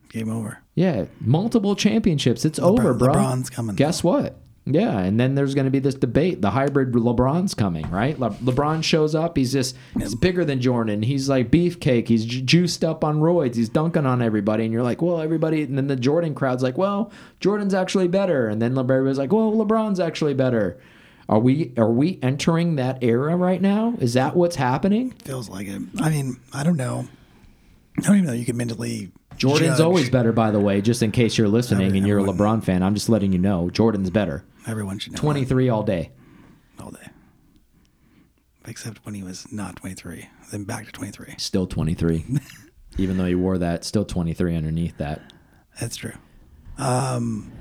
[0.10, 0.64] Game over.
[0.74, 2.44] yeah multiple championships.
[2.44, 3.76] It's over bro LeBron's coming.
[3.76, 6.42] guess what yeah, and then there's going to be this debate.
[6.42, 8.20] The hybrid LeBron's coming, right?
[8.20, 9.36] Le LeBron shows up.
[9.36, 11.02] He's just he's bigger than Jordan.
[11.02, 12.08] He's like beefcake.
[12.08, 13.56] He's ju juiced up on roids.
[13.56, 15.64] He's dunking on everybody, and you're like, well, everybody.
[15.64, 18.48] And then the Jordan crowd's like, well, Jordan's actually better.
[18.48, 20.80] And then everybody's like, well, LeBron's actually better.
[21.28, 23.96] Are we are we entering that era right now?
[24.00, 25.12] Is that what's happening?
[25.24, 25.82] Feels like it.
[26.00, 27.08] I mean, I don't know.
[27.98, 28.34] I don't even know.
[28.34, 29.12] You can mentally.
[29.38, 29.80] Jordan's judge.
[29.80, 30.82] always better, by the way.
[30.82, 33.70] Just in case you're listening and you're a LeBron fan, I'm just letting you know
[33.70, 34.44] Jordan's better.
[34.70, 35.20] Everyone should know.
[35.20, 36.12] 23 all day.
[36.80, 37.08] all day,
[38.66, 40.30] except when he was not twenty three.
[40.52, 41.34] Then back to twenty three.
[41.38, 42.26] Still 23.
[42.98, 45.22] Even though he wore that, still 23 underneath that.
[45.80, 46.14] That's true.
[46.78, 47.52] Um,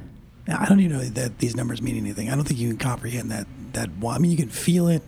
[0.49, 2.29] I don't even know that these numbers mean anything.
[2.31, 3.47] I don't think you can comprehend that.
[3.75, 3.91] That.
[4.07, 5.03] I mean, you can feel it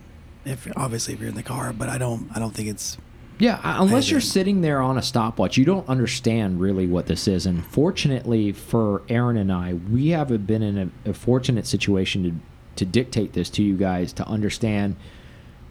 [0.44, 2.30] if obviously if you're in the car, but I don't.
[2.34, 2.96] I don't think it's.
[3.40, 7.26] Yeah, uh, unless you're sitting there on a stopwatch, you don't understand really what this
[7.26, 7.46] is.
[7.46, 12.32] And fortunately for Aaron and I, we have been in a, a fortunate situation to
[12.76, 14.96] to dictate this to you guys to understand.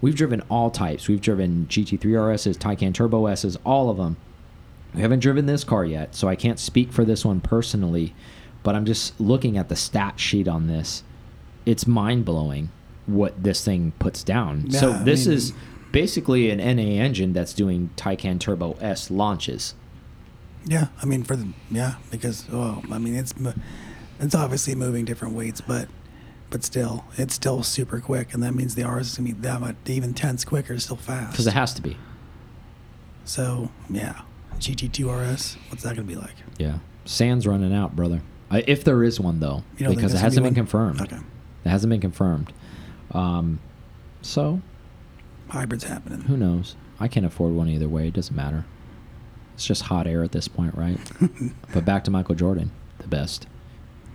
[0.01, 1.07] We've driven all types.
[1.07, 4.17] We've driven GT3 RSs, Taycan Turbo S's, all of them.
[4.93, 8.13] We haven't driven this car yet, so I can't speak for this one personally,
[8.63, 11.03] but I'm just looking at the stat sheet on this.
[11.65, 12.69] It's mind blowing
[13.07, 14.69] what this thing puts down.
[14.71, 15.53] so Yeah, I this mean- is
[15.91, 19.75] basically an NA engine that's doing Taycan Turbo S launches.
[20.65, 23.33] Yeah, I mean for the yeah because well I mean it's
[24.19, 25.87] it's obviously moving different weights, but
[26.49, 29.61] but still it's still super quick, and that means the RS is gonna be that
[29.61, 31.31] much even tenths quicker, still fast.
[31.31, 31.97] Because it has to be.
[33.25, 34.21] So yeah,
[34.59, 36.35] GT2 RS, what's that gonna be like?
[36.57, 36.79] Yeah.
[37.05, 38.21] Sand's running out, brother.
[38.51, 40.65] I, if there is one, though, You don't think because it hasn't be been one?
[40.67, 41.01] confirmed.
[41.01, 41.17] Okay,
[41.65, 42.51] It hasn't been confirmed.
[43.11, 43.59] Um,
[44.21, 44.61] so
[45.49, 46.21] hybrids happening.
[46.21, 46.75] Who knows?
[46.99, 48.07] I can't afford one either way.
[48.07, 48.65] It doesn't matter.
[49.53, 50.97] It's just hot air at this point, right?
[51.73, 53.47] but back to Michael Jordan, the best,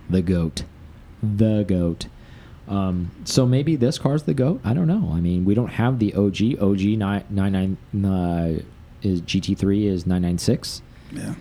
[0.09, 0.63] the goat,
[1.21, 2.07] the goat.
[2.67, 4.59] Um, so maybe this car's the goat.
[4.63, 5.11] I don't know.
[5.13, 6.59] I mean, we don't have the OG.
[6.59, 8.59] OG nine nine nine uh,
[9.03, 10.81] is GT three is nine nine six.
[11.11, 11.35] Yeah,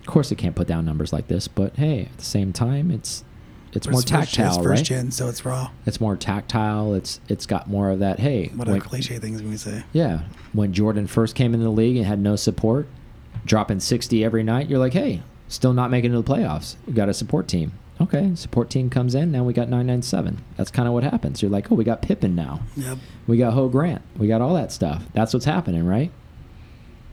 [0.00, 2.90] Of course, it can't put down numbers like this, but hey, at the same time,
[2.90, 3.24] it's
[3.72, 4.84] it's But more it's first, tactile, it's first right?
[4.84, 5.70] gen, so it's raw.
[5.86, 6.94] It's more tactile.
[6.94, 8.18] It's it's got more of that.
[8.20, 9.84] Hey, What are when- cliche things we say?
[9.92, 10.20] yeah,
[10.52, 12.86] when Jordan first came into the league and had no support,
[13.44, 16.76] dropping 60 every night, you're like, hey, still not making it to the playoffs.
[16.86, 17.72] We got a support team.
[18.00, 19.32] Okay, support team comes in.
[19.32, 20.38] Now we got 997.
[20.56, 21.42] That's kind of what happens.
[21.42, 22.60] You're like, oh, we got Pippen now.
[22.76, 22.98] Yep.
[23.26, 24.02] We got Ho Grant.
[24.16, 25.04] We got all that stuff.
[25.14, 26.12] That's what's happening, right?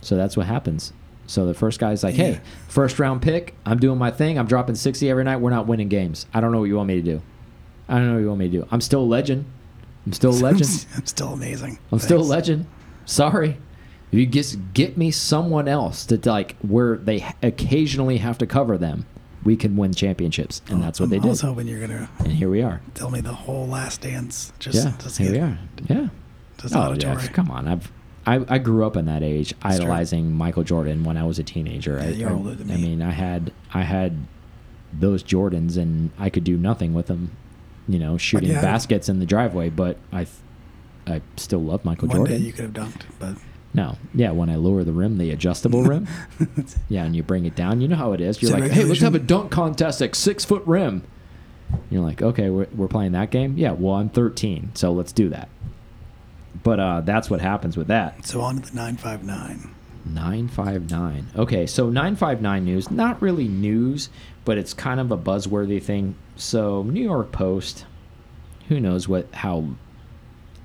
[0.03, 0.93] So that's what happens.
[1.27, 2.39] So the first guy's like, hey, Yeah.
[2.67, 3.55] first round pick.
[3.65, 4.37] I'm doing my thing.
[4.37, 5.37] I'm dropping 60 every night.
[5.37, 6.25] We're not winning games.
[6.33, 7.21] I don't know what you want me to do.
[7.89, 8.67] I don't know what you want me to do.
[8.71, 9.45] I'm still a legend.
[10.05, 10.85] I'm still a legend.
[10.95, 11.79] I'm still amazing.
[11.91, 12.67] I'm still a legend.
[13.05, 13.57] Sorry.
[14.11, 18.77] If you just get me someone else to like where they occasionally have to cover
[18.77, 19.05] them,
[19.43, 21.27] we can win championships, and that's what I'm they did.
[21.29, 22.81] also hoping you're gonna And here we are.
[22.95, 24.53] tell me the whole last dance.
[24.59, 25.41] Just Yeah, see here we it.
[25.41, 25.57] are.
[25.87, 26.07] Yeah.
[26.59, 27.15] Just Oh, auditory.
[27.23, 27.67] yeah, come on.
[27.67, 27.91] I've
[28.25, 29.71] I, I grew up in that age, true.
[29.71, 31.97] idolizing Michael Jordan when I was a teenager.
[31.97, 32.73] Yeah, I, you're I, older than me.
[32.73, 34.25] I mean, I had I had
[34.91, 37.35] those Jordans, and I could do nothing with them.
[37.87, 38.61] You know, shooting yeah.
[38.61, 40.25] baskets in the driveway, but I,
[41.05, 42.39] I still love Michael One Jordan.
[42.39, 43.35] day you could have dunked, but
[43.75, 46.07] No, yeah, when I lower the rim, the adjustable rim,
[46.89, 48.41] yeah, and you bring it down, you know how it is.
[48.41, 51.03] You're like, hey, let's have a dunk contest at six foot rim.
[51.91, 53.57] You're like, okay, we're, we're playing that game.
[53.57, 55.49] Yeah, well, I'm 13, so let's do that.
[56.63, 58.25] But uh, that's what happens with that.
[58.25, 59.71] so on to the 959.
[60.05, 61.27] 959.
[61.35, 64.09] Okay, so 959 news, not really news,
[64.45, 66.15] but it's kind of a buzzworthy thing.
[66.35, 67.85] So, New York Post,
[68.67, 69.65] who knows what how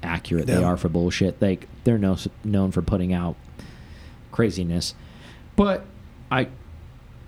[0.03, 1.41] accurate they are for bullshit.
[1.41, 3.37] Like they're no, known for putting out
[4.33, 4.95] craziness.
[5.57, 5.85] But
[6.31, 6.49] I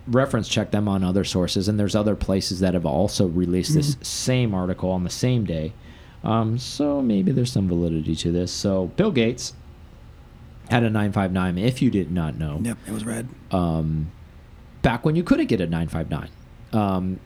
[0.07, 3.97] reference check them on other sources and there's other places that have also released this
[4.03, 5.73] same article on the same day.
[6.25, 8.53] Um, so maybe there's some validity to this.
[8.53, 9.55] So, Bill Gates
[10.71, 11.59] had a 959.
[11.59, 13.29] If you did not know, Yep, it was red.
[13.51, 14.11] um,
[14.83, 16.29] back when you couldn't get a 959.
[16.73, 17.21] Um,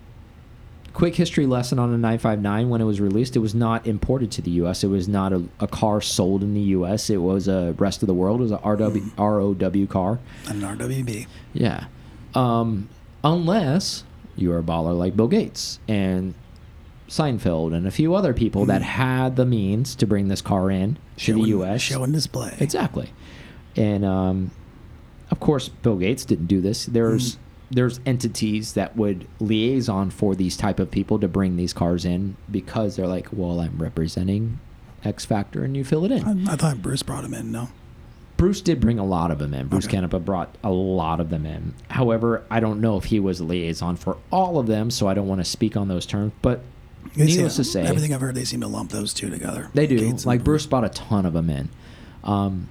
[0.95, 4.41] quick history lesson on a 959 when it was released it was not imported to
[4.41, 7.75] the us it was not a, a car sold in the us it was a
[7.79, 11.27] rest of the world it was a RW, row car an RWB.
[11.53, 11.85] yeah
[12.35, 12.89] um,
[13.23, 14.05] unless
[14.37, 16.33] you're a baller like bill gates and
[17.09, 20.99] seinfeld and a few other people that had the means to bring this car in
[21.19, 22.55] to the us Show and display.
[22.59, 23.11] Exactly.
[23.77, 24.51] And um,
[25.31, 26.87] of course, Bill Gates didn't do this.
[26.87, 27.39] There's
[27.71, 32.37] there's entities that would liaison for these type of people to bring these cars in
[32.51, 34.61] because they're like, well, I'm representing
[35.05, 36.49] X Factor, and you fill it in.
[36.49, 37.51] I, I thought Bruce brought him in.
[37.51, 37.69] No.
[38.37, 39.67] Bruce did bring a lot of them in.
[39.69, 39.97] Bruce Okay.
[39.97, 41.75] Canepa brought a lot of them in.
[41.89, 45.15] However, I don't know if he was a liaison for all of them, so I
[45.15, 46.33] don't want to speak on those terms.
[46.43, 46.61] But
[47.15, 49.71] They needless seem- to say, everything I've heard, they seem to lump those two together.
[49.75, 49.99] They do.
[49.99, 51.69] Gates like Bruce bought a ton of them in.
[52.25, 52.69] Um,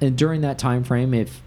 [0.00, 1.42] and during that time frame, if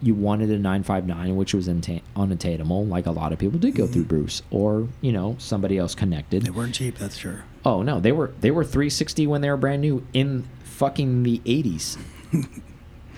[0.00, 4.04] you wanted a 959, which was unattainable, like a lot of people did go through
[4.04, 6.42] Bruce, or you know somebody else connected.
[6.42, 7.44] They weren't cheap, that's sure.
[7.64, 11.40] Oh no, they were they were 360 when they were brand new in fucking the
[11.44, 11.98] 80s.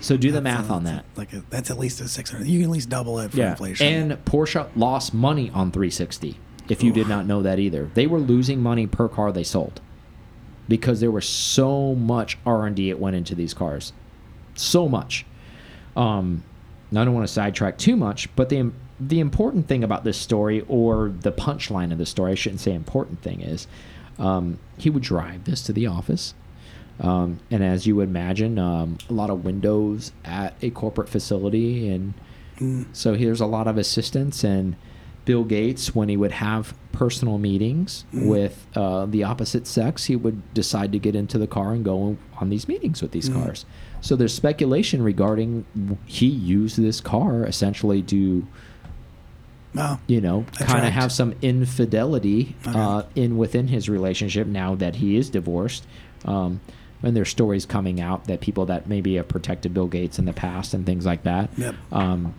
[0.01, 1.05] so do the math a- on that.
[1.15, 2.47] Like a, that's at least a six hundred.
[2.47, 3.87] You can at least double it for Yeah, inflation.
[4.11, 6.37] and Porsche lost money on 360.
[6.69, 9.81] If you did not know that either, they were losing money per car they sold
[10.67, 13.93] because there was so much R and D it went into these cars,
[14.55, 15.25] so much.
[15.95, 16.43] Um,
[16.91, 20.63] I don't want to sidetrack too much, but the the important thing about this story,
[20.69, 23.67] or the punchline of the story, I shouldn't say important thing is,
[24.17, 26.33] um, he would drive this to the office.
[27.01, 31.89] Um, and as you would imagine, um, a lot of windows at a corporate facility,
[31.89, 32.13] and
[32.57, 32.85] Mm.
[32.93, 34.41] so here's a lot of assistance.
[34.45, 34.77] And
[35.25, 38.27] Bill Gates, when he would have personal meetings Mm.
[38.27, 42.15] with uh, the opposite sex, he would decide to get into the car and go
[42.39, 43.43] on these meetings with these Mm.
[43.43, 43.65] cars.
[44.01, 45.65] So there's speculation regarding
[46.05, 48.45] he used this car essentially to
[49.73, 52.79] Well, you know, kind of have some infidelity Okay.
[52.79, 55.85] uh, in within his relationship now that he is divorced.
[56.23, 56.61] Um,
[57.03, 60.33] and there's stories coming out that people that maybe have protected Bill Gates in the
[60.33, 61.49] past and things like that.
[61.57, 61.75] Yep.
[61.91, 62.33] Um,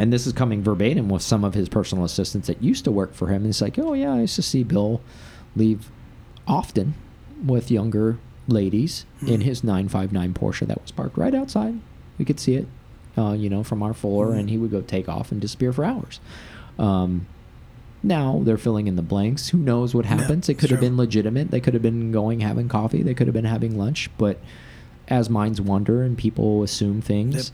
[0.00, 3.12] and this is coming verbatim with some of his personal assistants that used to work
[3.14, 3.42] for him.
[3.42, 5.00] And it's like, oh yeah, I used to see Bill
[5.54, 5.90] leave
[6.48, 6.94] often
[7.44, 9.46] with younger ladies in Hmm.
[9.46, 11.74] his 959 Porsche that was parked right outside.
[12.18, 12.66] We could see it,
[13.16, 14.38] uh, you know, from our floor, Hmm.
[14.38, 16.18] and he would go take off and disappear for hours.
[16.78, 17.26] Um,
[18.02, 19.48] now they're filling in the blanks.
[19.50, 20.48] Who knows what Yeah, happens?
[20.48, 21.50] it it's could have been legitimate.
[21.50, 23.02] They could have been going having coffee.
[23.02, 24.08] They could have been having lunch.
[24.16, 24.38] But
[25.08, 27.44] as minds wander and people assume things, Yep.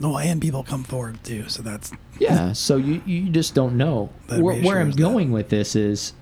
[0.00, 2.52] No, and people come forward too, so that's yeah.
[2.52, 4.10] So you you just don't know.
[4.28, 5.00] Where, where I'm reassures that.
[5.02, 6.12] going with this is,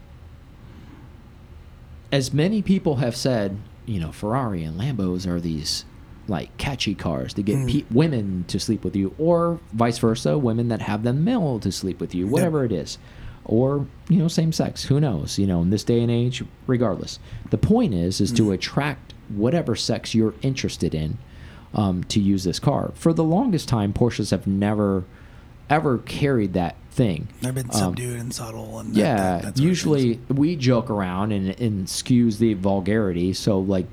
[2.11, 3.57] as many people have said,
[3.87, 5.85] you know, Ferrari and Lambos are these
[6.29, 7.71] like catchy cars to get Mm.
[7.73, 11.73] pe- women to sleep with you, or vice versa, women that have them male to
[11.73, 12.97] sleep with you, whatever it is,
[13.45, 14.85] or you know, same sex.
[14.85, 15.39] Who knows?
[15.39, 17.19] You know, in this day and age, regardless.
[17.51, 18.37] The point is, is Mm.
[18.37, 21.19] to attract whatever sex you're interested in
[21.75, 22.93] um, to use this car.
[22.95, 25.05] For the longest time, Porsches have never
[25.71, 27.29] ever carried that thing.
[27.41, 28.79] they've been Um, subdued and subtle.
[28.79, 33.33] And yeah, that, that usually we joke around and, and skews the vulgarity.
[33.33, 33.87] So like,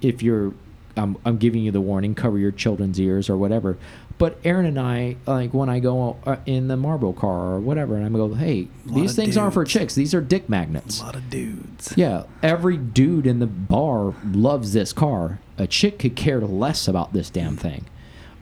[0.00, 0.52] if you're,
[0.96, 3.76] I'm, I'm giving you the warning, cover your children's ears or whatever.
[4.18, 7.94] But Aaron and I, like when I go uh, in the Marble car or whatever,
[7.94, 9.94] and I go, hey, these things aren't for chicks.
[9.94, 11.00] These are dick magnets.
[11.00, 11.94] a lot of dudes.
[11.96, 15.38] Yeah, every dude in the bar loves this car.
[15.56, 17.86] A chick could care less about this damn thing.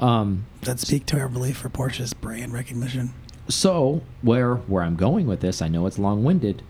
[0.00, 3.12] Um, That speak to our belief for Porsche's brand recognition.
[3.48, 6.62] so where where I'm going with this, I know it's long winded.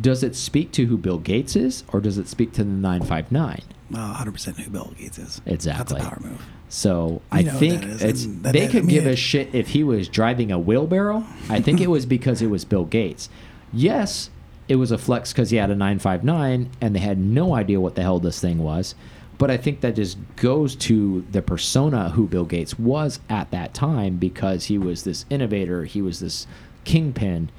[0.00, 3.62] Does it speak to who Bill Gates is, or does it speak to the 959?
[3.92, 5.40] Uh, 100% who Bill Gates is.
[5.46, 5.94] Exactly.
[5.98, 6.46] That's a power move.
[6.72, 9.68] So I You know think it's that- they that- I could give a shit if
[9.68, 11.24] he was driving a wheelbarrow.
[11.48, 13.28] I think it was because it was Bill Gates.
[13.72, 14.30] Yes,
[14.68, 17.96] it was a flex because he had a 959 and they had no idea what
[17.96, 18.94] the hell this thing was.
[19.36, 23.74] But I think that just goes to the persona who Bill Gates was at that
[23.74, 26.46] time because he was this innovator, he was this
[26.84, 27.50] kingpin,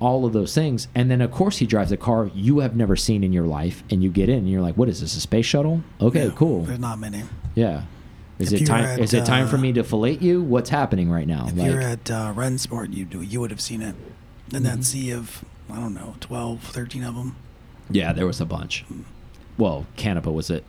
[0.00, 0.86] all of those things.
[0.94, 3.82] And then, of course, he drives a car you have never seen in your life,
[3.90, 5.82] and you get in and you're like, what is this, a space shuttle?
[6.00, 6.62] Okay, Yeah, cool.
[6.62, 7.24] There's not many.
[7.56, 7.82] Yeah.
[8.38, 8.84] Is If it time?
[8.84, 10.42] at, is it time for uh, me to fillet you?
[10.42, 11.46] What's happening right now?
[11.48, 13.94] If like, you're at uh, Rennsport, you do you would have seen it.
[14.52, 14.64] In Mm-hmm.
[14.64, 17.36] that sea of I don't know, 12, 13 of them.
[17.90, 18.84] yeah, there was a bunch.
[19.58, 20.64] Well, Canepa was it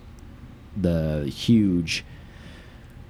[0.75, 2.03] the huge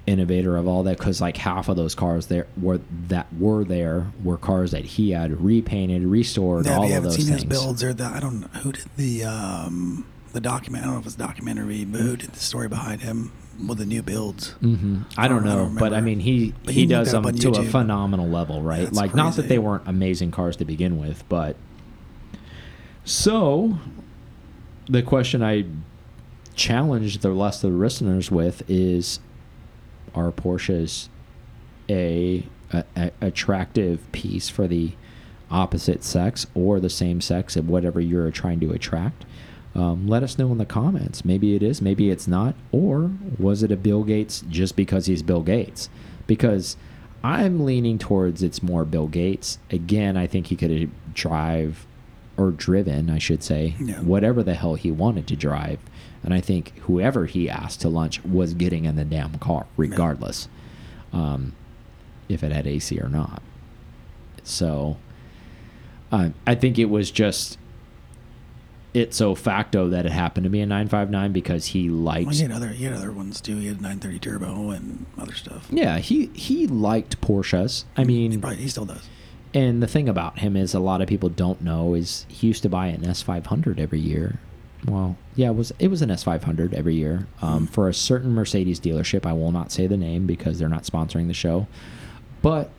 [0.06, 4.10] innovator of all that because like half of those cars there were that were there
[4.24, 7.42] were cars that he had repainted, restored, Yeah, all you of those seen things.
[7.42, 10.82] his builds or the I don't know who did the um the document.
[10.84, 13.32] I don't know if it's documentary, but who did the story behind him
[13.66, 14.54] with the new builds.
[14.62, 15.02] Mm-hmm.
[15.16, 17.64] I don't I know, don't but I mean, he he you does them to a
[17.64, 18.84] phenomenal level, right?
[18.84, 21.56] That's like, not that they weren't amazing cars to begin with, but
[23.04, 23.78] so
[24.88, 25.64] the question I
[26.54, 29.20] challenge the rest of the listeners with is:
[30.14, 31.08] Are Porsches
[31.88, 34.92] a, a, a attractive piece for the
[35.50, 39.24] opposite sex or the same sex of whatever you're trying to attract?
[39.74, 41.24] Um, let us know in the comments.
[41.24, 42.54] Maybe it is, maybe it's not.
[42.72, 45.88] Or was it a Bill Gates just because he's Bill Gates?
[46.26, 46.76] Because
[47.22, 49.58] I'm leaning towards it's more Bill Gates.
[49.70, 51.86] Again, I think he could have drive
[52.36, 54.00] or driven, I should say, Yeah.
[54.00, 55.78] whatever the hell he wanted to drive.
[56.24, 60.48] And I think whoever he asked to lunch was getting in the damn car, regardless,
[61.12, 61.52] um,
[62.28, 63.42] if it had AC or not.
[64.42, 64.96] So
[66.10, 67.58] um, I think it was just
[68.92, 72.50] ipso facto that it happened to be a 959 because he liked Well, he had
[72.52, 73.56] other he had other ones too.
[73.56, 75.68] He had 930 turbo and other stuff.
[75.70, 79.08] yeah he he liked porsches i He mean probably he still does.
[79.54, 82.62] and the thing about him is a lot of people don't know is he used
[82.64, 84.40] to buy an s500 every year
[84.86, 88.80] well yeah it was it was an s500 every year um, for a certain mercedes
[88.80, 91.66] dealership i will not say the name because they're not sponsoring the show
[92.42, 92.70] but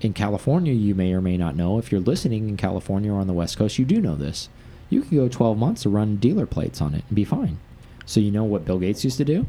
[0.00, 1.76] in California, you may or may not know.
[1.76, 4.48] If you're listening in California or on the West Coast, you do know this.
[4.90, 7.58] You could go 12 months to run dealer plates on it and be fine.
[8.06, 9.46] So you know what Bill Gates used to do?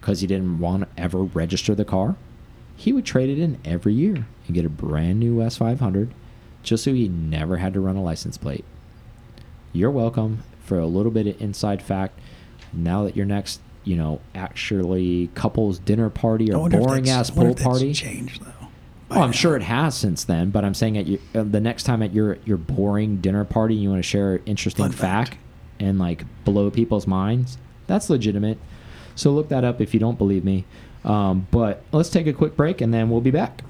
[0.00, 2.16] Because he didn't want to ever register the car,
[2.76, 6.10] he would trade it in every year and get a brand new S500
[6.62, 8.64] just so he never had to run a license plate.
[9.72, 12.18] You're welcome for a little bit of inside fact.
[12.72, 17.92] Now that your next, you know, actually couples dinner party or boring ass pool party.
[17.92, 18.61] changed though.
[19.14, 21.82] Oh, I'm sure it has since then, but I'm saying at your, uh, the next
[21.84, 25.28] time at your your boring dinner party, you want to share an interesting Fun fact.
[25.34, 25.40] fact.
[25.80, 27.58] and like blow people's minds.
[27.86, 28.58] That's legitimate.
[29.14, 30.64] So look that up if you don't believe me.
[31.04, 33.62] Um, but let's take a quick break and then we'll be back.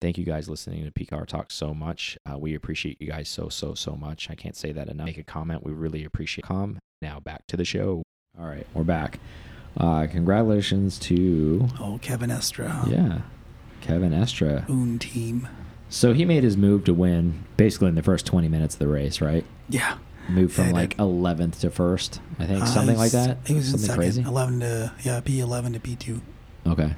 [0.00, 2.18] Thank you guys listening to PCAR Talk so much.
[2.28, 4.30] Uh, we appreciate you guys so so so much.
[4.30, 5.06] I can't say that enough.
[5.06, 5.62] Make a comment.
[5.64, 6.42] We really appreciate.
[6.44, 6.80] Com.
[7.00, 8.02] Now back to the show.
[8.36, 9.20] All right, we're back.
[9.76, 12.86] Uh, congratulations to Oh, Kevin Estre.
[12.90, 13.22] yeah,
[13.80, 14.68] Kevin Estre.
[14.68, 15.48] Oon team.
[15.88, 18.88] So he made his move to win basically in the first 20 minutes of the
[18.88, 19.44] race, right?
[19.68, 19.98] Yeah.
[20.28, 20.98] Moved from like did.
[20.98, 23.38] 11th to first, I think, Uh, something like that.
[23.44, 24.00] He was in something second.
[24.00, 24.22] crazy.
[24.22, 26.20] 11 to yeah, P11 to P2.
[26.66, 26.94] Okay.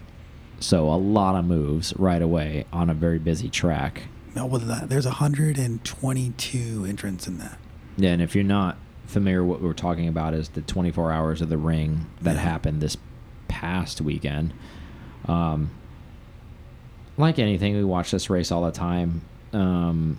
[0.61, 4.03] So a lot of moves right away on a very busy track.
[4.37, 7.59] No, with that, there's 122 entrants in that.
[7.97, 8.77] Yeah, and if you're not
[9.15, 12.41] familiar, what we're talking about is the 24 hours of the ring that Yeah.
[12.43, 12.99] happened this
[13.49, 14.53] past weekend.
[15.27, 15.71] Um,
[17.17, 19.23] like anything, we watch this race all the time.
[19.53, 20.19] Um,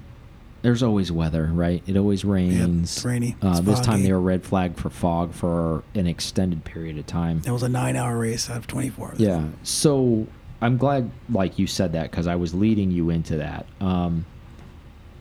[0.62, 1.84] there's always weather, right?
[1.86, 2.96] It always rains.
[2.98, 3.36] it's rainy.
[3.44, 4.04] Uh, It's this time foggy.
[4.04, 7.42] they were red flag for fog for an extended period of time.
[7.46, 9.16] It was a nine-hour race out of 24.
[9.18, 9.44] Yeah.
[9.62, 10.26] So
[10.62, 13.68] I'm glad, like you said that, because I was leading you into that.
[13.80, 14.26] Um,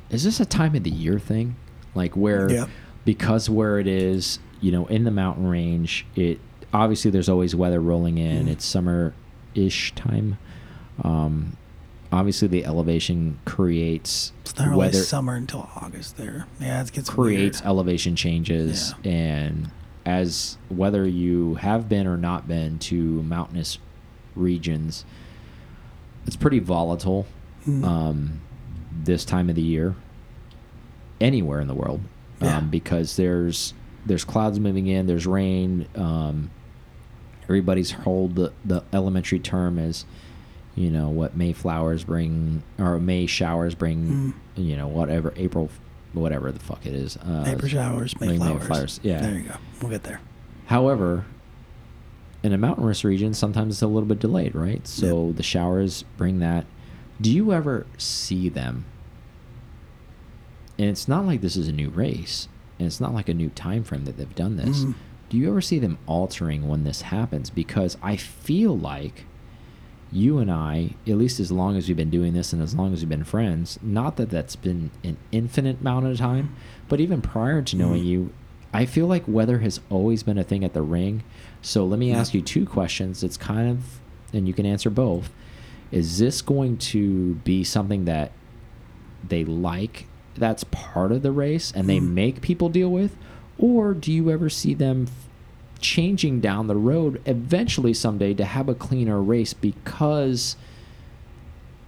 [0.09, 1.57] is this a time of the year thing,
[1.95, 2.69] like where Yep.
[3.05, 6.41] Because where it is, you know, in the mountain range, it
[6.73, 8.47] obviously there's always weather rolling in.
[8.47, 8.51] Mhm.
[8.51, 10.39] It's summer-ish time.
[11.03, 11.57] Um,
[12.13, 16.47] obviously, the elevation creates It's not really weather summer until August there.
[16.61, 17.67] Yeah, it gets creates weird.
[17.69, 19.71] elevation changes and
[20.07, 23.79] as whether you have been or not been to mountainous
[24.37, 25.03] regions
[26.27, 27.27] it's pretty volatile
[27.67, 27.85] Mhm.
[27.85, 28.41] um,
[29.03, 29.95] this time of the year
[31.23, 32.01] anywhere in the world
[32.41, 32.59] Yeah.
[32.59, 33.75] um, because there's
[34.07, 36.51] there's clouds moving in there's rain um,
[37.45, 40.05] everybody's hold the, the elementary term is
[40.75, 44.67] you know what May flowers bring or May showers bring Mm.
[44.67, 45.71] you know whatever April
[46.13, 48.67] whatever the fuck it is uh, April showers, May May- May flowers.
[48.67, 49.21] flowers, yeah.
[49.21, 49.55] There you go.
[49.81, 50.21] We'll get there.
[50.67, 51.25] However,
[52.43, 54.87] in a mountainous region, sometimes it's a little bit delayed, right?
[54.87, 56.67] So the showers bring that.
[57.21, 58.85] Do you ever see them?
[60.79, 63.51] And it's not like this is a new race, and it's not like a new
[63.51, 64.85] time frame that they've done this.
[64.85, 64.95] Mhm.
[65.31, 67.51] Do you ever see them altering when this happens?
[67.51, 69.25] Because I feel like
[70.13, 72.93] you and I, at least as long as we've been doing this and as long
[72.93, 76.51] as we've been friends, not that that's been an infinite amount of time,
[76.89, 78.07] but even prior to knowing Mhm.
[78.07, 78.31] you,
[78.73, 81.23] I feel like weather has always been a thing at the ring.
[81.63, 83.25] So let me ask you two questions.
[83.25, 84.01] It's kind of,
[84.33, 85.33] and you can answer both.
[85.91, 88.33] Is this going to be something that
[89.29, 90.07] they like
[90.37, 92.09] that's part of the race and they Mhm.
[92.13, 93.17] make people deal with?
[93.59, 95.07] Or do you ever see them
[95.81, 100.57] changing down the road eventually someday to have a cleaner race because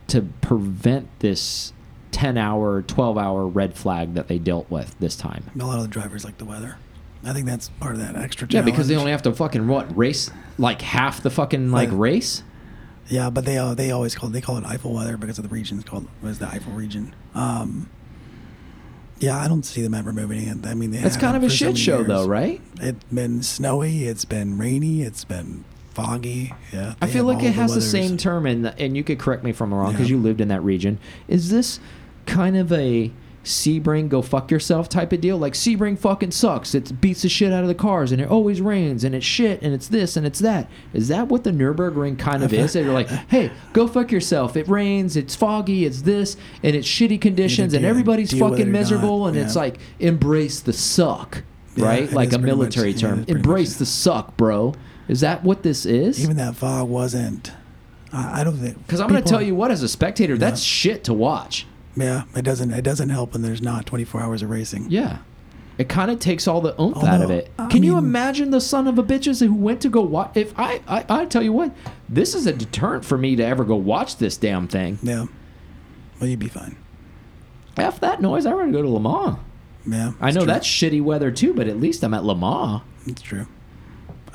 [0.09, 1.72] to prevent this
[2.12, 5.44] 10 hour, 12 hour red flag that they dealt with this time?
[5.59, 6.76] A lot of the drivers like the weather.
[7.24, 8.47] I think that's part of that extra.
[8.49, 11.99] Yeah, because they only have to fucking what race like half the fucking like Like-
[11.99, 12.42] race.
[13.09, 15.49] Yeah, but they uh, they always call they call it Eifel weather because of the
[15.55, 15.78] region.
[15.78, 17.14] It's called was the Eifel region.
[17.34, 17.88] Um,
[19.18, 20.66] yeah, I don't see them ever moving it.
[20.66, 22.08] I mean, they That's kind of a so shit show years.
[22.08, 22.60] though, right?
[22.80, 24.04] It's been snowy.
[24.04, 25.02] It's been rainy.
[25.02, 25.64] It's been
[25.94, 26.52] foggy.
[26.72, 27.90] Yeah, I feel like it has the weathers.
[27.90, 30.16] same term, and and you could correct me if I'm wrong because Yeah.
[30.16, 30.98] you lived in that region.
[31.28, 31.80] Is this
[32.26, 33.10] kind of a
[33.47, 35.38] Sebring go fuck yourself type of deal?
[35.38, 36.74] Like Sebring fucking sucks.
[36.74, 39.62] It beats the shit out of the cars, and it always rains, and it's shit,
[39.62, 40.68] and it's this, and it's that.
[40.92, 42.72] Is that what the Nurburgring kind of is?
[42.72, 44.57] They're like, hey, go fuck yourself.
[44.57, 48.57] It rains, it's foggy, it's this, and it's shitty conditions, and everybody's deal with it
[48.57, 51.42] fucking or not, miserable, and it's like embrace the suck,
[51.76, 52.12] Yeah, right?
[52.12, 53.24] Like a pretty much- military yeah, term.
[53.28, 54.74] Embrace much- the suck, bro.
[55.09, 56.20] Is that what this is?
[56.22, 57.53] Even that fog wasn't.
[58.12, 60.61] I, I don't think Because I'm going to tell you what, as a spectator, that's
[60.62, 61.66] shit to watch.
[61.97, 62.72] Yeah, it doesn't.
[62.72, 64.86] It doesn't help when there's not 24 hours of racing.
[64.90, 65.18] Yeah.
[65.78, 67.51] It kind of takes all the oomph out of it.
[67.59, 70.30] I Can you imagine the son of a bitches who went to go watch?
[70.34, 71.70] If I, I, I tell you what,
[72.09, 74.99] this is a deterrent for me to ever go watch this damn thing.
[75.03, 75.26] Yeah,
[76.18, 76.76] well, you'd be fine.
[77.76, 78.47] F that noise.
[78.47, 79.38] I want to go to Le Mans.
[79.86, 80.47] Yeah, I know true.
[80.47, 83.47] that's shitty weather too, but at least I'm at Le Mans It's true.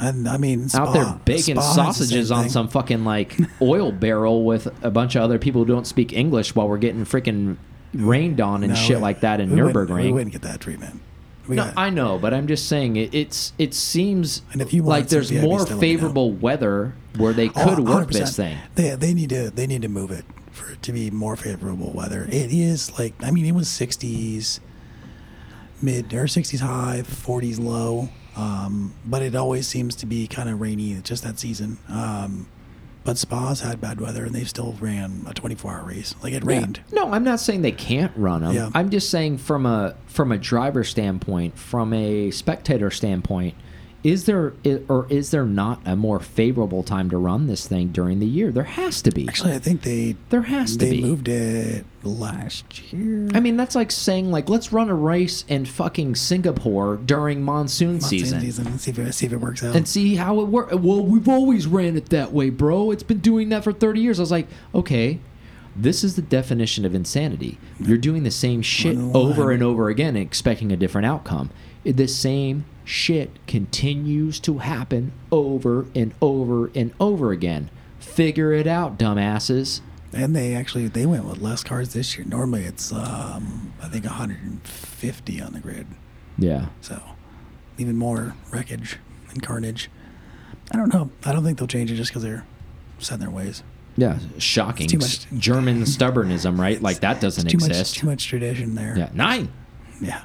[0.02, 3.92] And I mean, out there baking Spa has the sausages on some fucking like oil
[3.92, 7.58] barrel with a bunch of other people who don't speak English while we're getting freaking
[7.94, 10.04] rained on and No, shit we- like that in wouldn't- Nurburgring.
[10.04, 11.02] We wouldn't get that treatment.
[11.48, 14.84] We No, I know, but I'm just saying it, it's it seems And if you
[14.84, 15.80] like there's more still let me know.
[15.82, 18.58] favorable weather where they Oh, could work this thing.
[18.76, 21.92] They they need to they need to move it for it to be more favorable
[21.94, 22.24] weather.
[22.32, 24.60] It is like I mean it was 60s
[25.82, 28.10] mid or 60s high, 40s low,
[28.42, 31.78] um, but it always seems to be kind of rainy just that season.
[31.88, 32.48] Um,
[33.04, 36.16] but Spas had bad weather and they still ran a 24 hour race.
[36.24, 36.82] Like it rained.
[36.92, 38.56] No, I'm not saying they can't run them.
[38.56, 38.70] Yeah.
[38.74, 43.56] I'm just saying from a from a driver standpoint, from a spectator standpoint,
[44.04, 44.54] is there
[44.88, 48.52] or is there not a more favorable time to run this thing during the year?
[48.52, 49.28] There has to be.
[49.28, 51.02] Actually, I think they There has to they be.
[51.02, 53.30] moved it last year.
[53.34, 57.94] I mean, that's like saying like let's run a race in fucking Singapore during monsoon,
[57.94, 58.42] Monsoon season.
[58.42, 58.80] season.
[58.80, 59.76] See if it, see if it works out.
[59.76, 60.74] and see how it works.
[60.74, 62.92] Well, we've always ran it that way, bro.
[62.92, 64.20] It's been doing that for 30 years.
[64.20, 65.20] I was like, okay,
[65.76, 67.58] this is the definition of insanity.
[67.80, 71.50] You're doing the same shit over and over again, expecting a different outcome.
[71.84, 77.70] The same shit continues to happen over and over and over again.
[78.00, 79.82] Figure it out, dumbasses.
[80.14, 82.26] And they actually they went with less cars this year.
[82.28, 85.88] Normally it's um, I think 150 on the grid.
[86.38, 86.68] Yeah.
[86.82, 87.02] So
[87.78, 88.98] even more wreckage
[89.30, 89.90] and carnage.
[90.72, 91.10] I don't know.
[91.26, 92.46] I don't think they'll change it just because they're
[93.00, 93.64] set in their ways.
[93.98, 94.86] Yeah, shocking.
[94.86, 96.82] It's too much- German stubbornism, right?
[96.82, 97.96] Like that doesn't Too much exist.
[97.96, 98.98] too much tradition there.
[98.98, 99.52] Yeah, nine.
[100.02, 100.22] Yeah.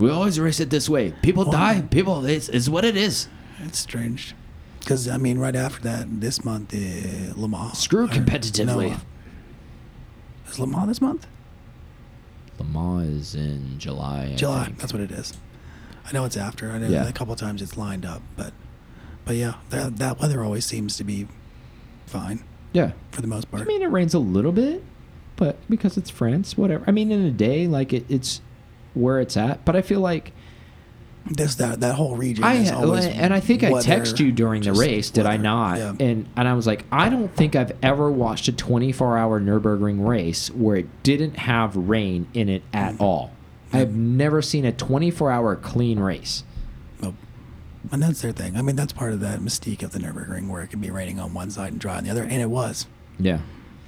[0.00, 1.12] We always race it this way.
[1.22, 1.82] People die.
[1.82, 3.28] People, it's, it's what it is.
[3.62, 4.34] It's strange.
[4.80, 7.76] Because I mean, right after that, this month, uh, Le Mans.
[7.78, 8.90] Screw competitively.
[8.90, 8.96] no,
[10.48, 11.26] is Le Mans this month?
[12.58, 14.32] Le Mans is in July.
[14.36, 14.72] July.
[14.78, 15.34] That's what it is.
[16.06, 16.70] I know it's after.
[16.72, 17.06] I know Yeah.
[17.06, 18.52] a couple times it's lined up, but
[19.26, 21.28] but yeah, that that weather always seems to be
[22.06, 22.42] fine
[22.72, 22.92] Yeah.
[23.12, 23.62] for the most part.
[23.62, 24.82] I mean, it rains a little bit,
[25.36, 26.84] but because it's France, whatever.
[26.86, 28.40] I mean, in a day, like it, it's
[28.94, 29.64] where it's at.
[29.64, 30.32] But I feel like
[31.26, 32.44] this that that whole region.
[32.44, 35.36] I is always and I think I weather, text you during the race, did I
[35.36, 35.78] not?
[35.78, 35.92] Yeah.
[36.00, 40.50] And and I was like, I don't think I've ever watched a 24-hour Nurburgring race
[40.50, 43.00] where it didn't have rain in it at Mm.
[43.00, 43.32] all.
[43.72, 46.42] I've never seen a 24-hour clean race.
[47.00, 47.14] Nope.
[47.92, 48.56] And that's their thing.
[48.56, 51.20] I mean, that's part of that mystique of the Nurburgring, where it can be raining
[51.20, 52.86] on one side and dry on the other, and it was.
[53.18, 53.38] Yeah.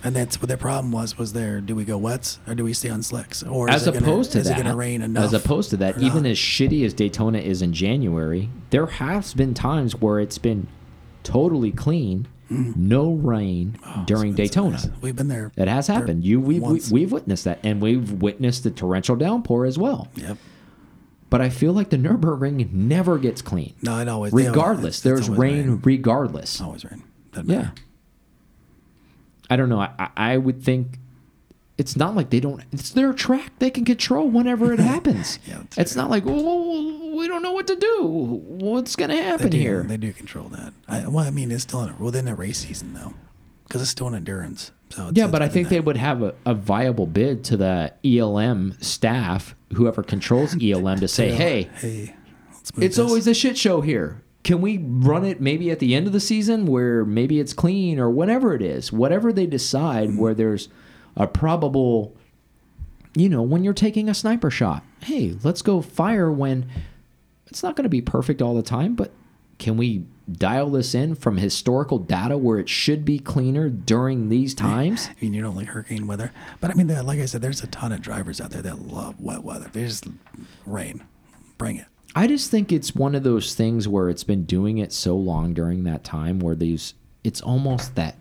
[0.04, 1.16] And that's what their problem was.
[1.16, 1.60] Was there?
[1.60, 3.42] Do we go wets or do we stay on slicks?
[3.42, 5.24] Or as is opposed gonna, to is it going to rain enough?
[5.24, 6.30] as opposed to that, even not?
[6.32, 10.66] as shitty as Daytona is in January, there has been times where it's been
[11.22, 12.74] totally clean, mm.
[12.74, 13.78] no rain.
[13.86, 14.70] Oh, during so Daytona.
[14.70, 14.88] nice.
[15.00, 15.52] We've been there.
[15.56, 16.24] It has happened.
[16.24, 20.08] You we've, we, we've witnessed that, and we've witnessed the torrential downpour as well.
[20.16, 20.36] Yep.
[21.30, 24.32] But I feel like the Nurburgring never gets clean, No, it always.
[24.34, 24.96] regardless.
[24.96, 26.60] it's There's always rain, regardless.
[26.60, 27.04] Always rain.
[27.32, 27.56] Doesn't Yeah.
[27.56, 27.72] matter.
[29.52, 29.80] I don't know.
[29.80, 30.98] I, I- would think
[31.78, 32.62] it's not like they don't.
[32.72, 33.52] It's their track.
[33.58, 35.38] They can control whenever it happens.
[35.46, 36.02] Yeah, it's fair.
[36.02, 38.04] not like oh, we don't know what to do.
[38.46, 39.82] What's gonna They happen do, here?
[39.82, 40.72] They do control that.
[40.88, 43.14] I, well, I mean, it's still in, within a race season though,
[43.64, 44.70] because it's still an endurance.
[44.90, 47.92] So it's, yeah, but I think they would have a, a viable bid to the
[48.04, 52.14] ELM staff, whoever controls ELM, to say, "Hey, hey,
[52.60, 52.98] it's this.
[52.98, 54.22] always a shit show here.
[54.44, 57.98] Can we run it maybe at the end of the season where maybe it's clean
[58.00, 60.18] or whatever it is, whatever they decide, Mm-hmm.
[60.18, 60.68] where there's
[61.16, 62.16] a probable,
[63.14, 64.82] you know, when you're taking a sniper shot.
[65.02, 66.68] Hey, let's go fire when
[67.46, 69.12] It's not going to be perfect all the time, but
[69.58, 74.54] can we dial this in from historical data where it should be cleaner during these
[74.54, 75.08] times?
[75.10, 77.66] I mean, you don't like hurricane weather, but I mean, like I said, there's a
[77.68, 79.68] ton of drivers out there that love wet weather.
[79.72, 80.06] They just
[80.66, 81.04] rain,
[81.58, 81.86] bring it.
[82.14, 85.54] I just think it's one of those things where it's been doing it so long
[85.54, 86.94] during that time where these
[87.24, 88.16] it's almost that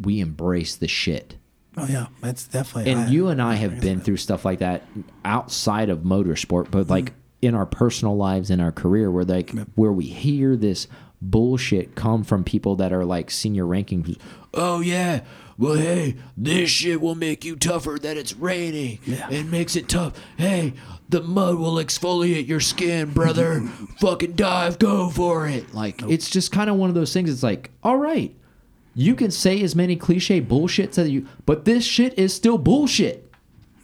[0.00, 1.36] we embrace the shit.
[1.76, 2.90] Oh yeah, it's definitely.
[2.90, 4.82] And I- you and I have been with through stuff like that
[5.24, 6.90] outside of motorsport, but Mm-hmm.
[6.90, 7.12] like
[7.42, 10.88] in our personal lives, in our career, where like where we hear this
[11.22, 14.16] bullshit come from people that are like senior ranking.
[14.54, 15.20] Oh yeah,
[15.60, 18.98] well hey, this shit will make you tougher that it's raining.
[19.04, 19.30] Yeah.
[19.30, 20.14] It makes it tough.
[20.38, 20.72] Hey,
[21.10, 23.60] the mud will exfoliate your skin, brother.
[24.00, 25.74] Fucking dive, go for it.
[25.74, 27.30] Like it's just kind of one of those things.
[27.30, 28.34] It's like, all right,
[28.94, 33.26] you can say as many cliche bullshits as you, but this shit is still bullshit.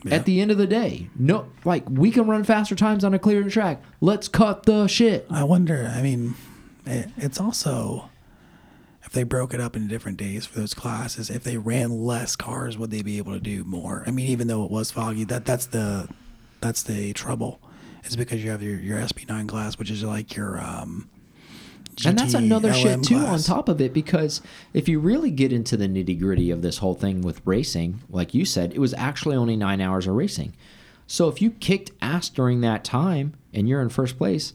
[0.09, 3.19] At the end of the day, no, like we can run faster times on a
[3.19, 3.83] clear track.
[4.01, 5.27] Let's cut the shit.
[5.29, 5.93] I wonder.
[5.93, 6.37] I mean,
[6.85, 8.09] it, it's also
[9.07, 11.31] if they broke it up into different days for those classes.
[11.31, 14.03] If they ran less cars, would they be able to do more?
[14.05, 16.09] I mean, even though it was foggy, that that's the
[16.61, 17.61] that's the trouble.
[18.05, 21.09] Is because you have your your SP9 class, which is like your um.
[22.05, 23.49] and that's GT another shit too class.
[23.49, 24.43] on top of it because
[24.75, 28.35] if you really get into the nitty gritty of this whole thing with racing, like
[28.35, 30.53] you said, it was actually only nine hours of racing.
[31.07, 34.53] So if you kicked ass during that time and you're in first place,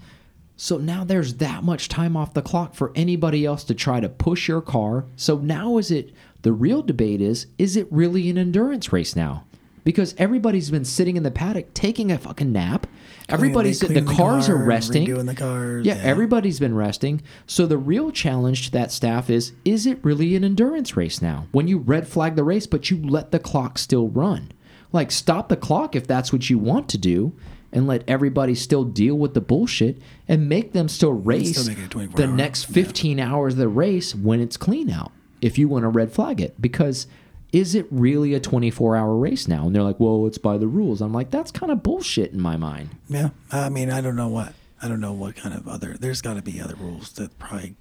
[0.61, 4.07] so now there's that much time off the clock for anybody else to try to
[4.07, 5.05] push your car.
[5.15, 9.43] So now is it the real debate is is it really an endurance race now?
[9.83, 12.85] Because everybody's been sitting in the paddock taking a fucking nap.
[13.27, 15.07] Everybody's the cleaning cars are car, resting.
[15.07, 15.83] redoing the cars.
[15.83, 17.23] Yeah, everybody's been resting.
[17.47, 21.47] So the real challenge to that staff is is it really an endurance race now?
[21.51, 24.51] When you red flag the race, but you let the clock still run.
[24.93, 27.33] Like, stop the clock if that's what you want to do
[27.71, 29.97] and let everybody still deal with the bullshit
[30.27, 32.73] and make them still race make it a 24 the hour, next yeah.
[32.73, 35.11] 15 hours of the race when it's clean out
[35.41, 36.61] if you want to red flag it.
[36.61, 37.07] Because
[37.51, 39.65] is it really a 24 hour race now?
[39.65, 41.01] And they're like, well, it's by the rules.
[41.01, 42.89] I'm like, that's kind of bullshit in my mind.
[43.09, 45.95] Yeah, I mean, I don't know what I don't know what kind of other.
[45.99, 47.75] There's got to be other rules that probably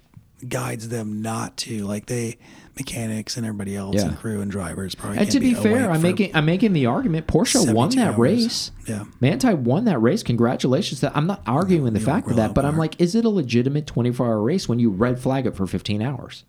[0.47, 2.37] guides them not to like they
[2.77, 4.07] mechanics and everybody else Yeah.
[4.07, 5.19] and crew and drivers probably.
[5.19, 7.27] And to be awake fair, I'm making I'm making the argument.
[7.27, 8.17] Porsche won that hours.
[8.17, 8.71] race.
[8.87, 9.05] Yeah.
[9.21, 10.23] Manthey won that race.
[10.23, 11.01] Congratulations.
[11.01, 13.87] That I'm not arguing the fact of that, but I'm like, is it a legitimate
[13.87, 16.43] 24 hour race when you red flag it for 15 hours?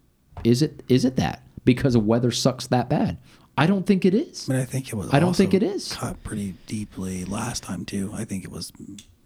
[0.45, 3.19] Is it is it that because the weather sucks that bad?
[3.59, 4.49] I don't think it is.
[4.49, 5.13] I, mean, I think it was.
[5.13, 5.93] I don't think it is.
[5.93, 8.11] cut pretty deeply last time too.
[8.15, 8.73] I think it was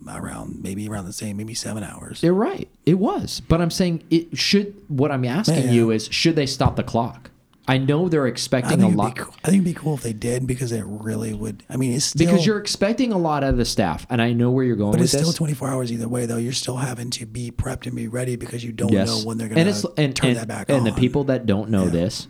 [0.09, 2.23] around maybe around the same, maybe seven hours.
[2.23, 2.69] You're right.
[2.85, 4.75] It was, but I'm saying it should.
[4.89, 5.71] What I'm asking Yeah.
[5.73, 7.31] you is, should they stop the clock?
[7.69, 9.17] I know they're expecting a lot.
[9.17, 9.35] cool.
[9.43, 11.65] I think it'd be cool if they did because it really would.
[11.69, 14.33] I mean, it's still Because you're expecting a lot out of the staff, and I
[14.33, 15.35] know where you're going But it's still this.
[15.35, 16.37] 24 hours either way, though.
[16.37, 19.09] You're still having to be prepped and be ready because you don't yes.
[19.09, 20.85] know when they're going and it's to and, turn and, that back and on.
[20.85, 21.91] the people that don't know Yeah.
[21.91, 22.29] this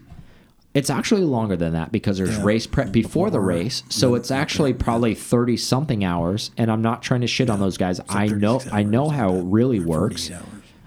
[0.77, 2.45] it's actually longer than that because there's Yeah.
[2.45, 3.83] race prep before the race.
[3.89, 7.77] So it's actually probably 30 something hours and i'm not trying to shit on those
[7.79, 8.01] guys.
[8.09, 10.31] I know i know how it really works.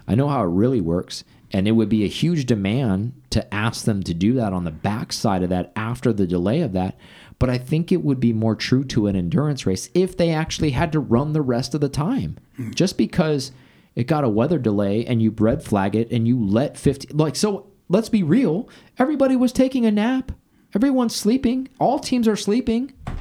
[0.06, 3.84] i know how it really works and it would be a huge demand to ask
[3.84, 6.96] them to do that on the backside of that after the delay of that.
[7.40, 10.70] But i think it would be more true to an endurance race if they actually
[10.70, 12.36] had to run the rest of the time.
[12.56, 12.70] Hmm.
[12.72, 13.50] just because
[13.96, 17.34] it got a weather delay and you red flag it and you let 50 like
[17.34, 18.66] so let's be real
[18.98, 20.32] everybody was taking a nap.
[20.74, 21.68] Everyone's sleeping.
[21.78, 22.94] All teams are sleeping.
[23.06, 23.12] I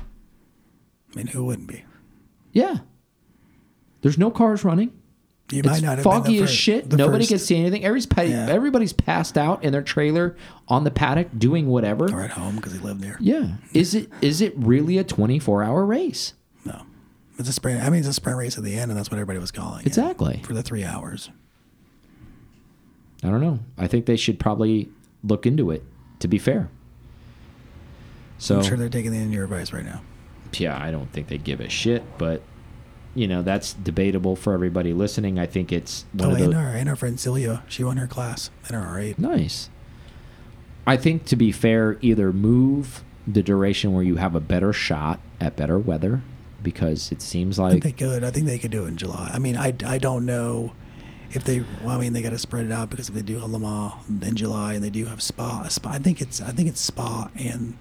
[1.15, 1.83] mean, who wouldn't be?
[2.53, 2.77] yeah.
[4.01, 4.93] There's no cars running.
[5.51, 6.89] You it's might not foggy as shit.
[6.93, 7.83] nobody first- can see anything.
[7.83, 8.47] Everybody's, pa- Yeah.
[8.49, 12.05] everybody's passed out in their trailer on the paddock doing whatever.
[12.05, 13.17] Or at home because he lived there.
[13.19, 13.55] yeah.
[13.73, 16.33] Is it is it really a 24 hour race?
[16.65, 16.83] No,
[17.39, 17.83] it's a sprint.
[17.83, 19.81] I mean, it's a sprint race at the end, and that's what everybody was calling
[19.81, 19.87] it.
[19.87, 20.39] Exactly.
[20.45, 21.31] For the three hours.
[23.23, 24.89] I don't know i think they should probably
[25.23, 25.83] look into it
[26.19, 26.69] to be fair
[28.37, 30.01] so I'm sure they're taking the in your advice right now.
[30.53, 32.41] yeah, I don't think they give a shit, but
[33.13, 35.37] you know, that's debatable for everybody listening.
[35.37, 38.07] I think it's one Oh, of and our and our friend Celia, she won her
[38.07, 39.19] class in her R8.
[39.19, 39.69] nice.
[40.87, 45.19] I think to be fair, either move the duration where you have a better shot
[45.41, 46.21] at better weather
[46.63, 48.23] because it seems I think like they could.
[48.23, 49.31] I think they could do it in July.
[49.33, 50.71] I mean, I, I don't know
[51.31, 51.63] if they.
[51.83, 53.45] Well, I mean, they got to spread it out because if they do Mans
[54.21, 55.89] in July and they do have Spa, Spa.
[55.91, 57.77] I think it's I think it's Spa and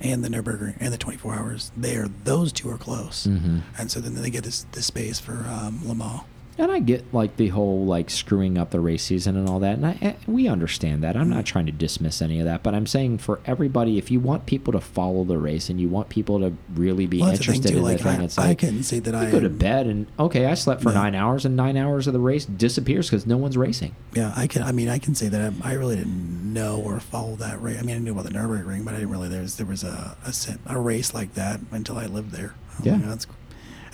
[0.00, 1.72] and the Nurburgring and the 24 hours.
[1.76, 3.60] There, those two are close, Mhm.
[3.78, 6.22] and so then they get this this space for um, Le Mans.
[6.60, 9.76] And I get like the whole like screwing up the race season and all that,
[9.78, 11.16] and I, eh, we understand that.
[11.16, 14.20] I'm not trying to dismiss any of that, but I'm saying for everybody, if you
[14.20, 17.38] want people to follow the race and you want people to really be Well, that's
[17.38, 19.14] the thing, interested too, in like, the thing, I- it's I like couldn't say that
[19.14, 20.96] you I go to bed and okay, I slept for Yeah.
[21.00, 23.94] nine hours, and nine hours of the race disappears because no one's racing.
[24.14, 24.62] Yeah, I can.
[24.62, 27.78] I mean, I can say that I, I really didn't know or follow that race.
[27.78, 29.28] I mean, I knew about the Nurburgring, but I didn't really.
[29.28, 32.54] There was there was a a, a race like that until I lived there.
[32.80, 32.98] I'm Yeah.
[33.02, 33.26] that's,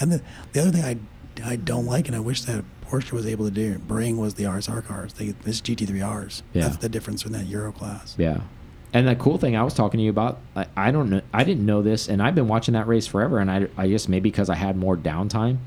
[0.01, 0.21] and the
[0.53, 0.97] the other thing I
[1.45, 4.35] I don't like, it and I wish that Porsche was able to do bring was
[4.35, 5.13] the RSR cars.
[5.15, 6.43] They this GT3Rs.
[6.53, 6.63] Yeah.
[6.63, 8.15] That's the difference from that Euro class.
[8.19, 8.41] Yeah.
[8.93, 11.45] And the cool thing I was talking to you about, I, I don't know, I
[11.45, 14.31] didn't know this, and I've been watching that race forever, and I, I guess maybe
[14.31, 15.59] because I had more downtime.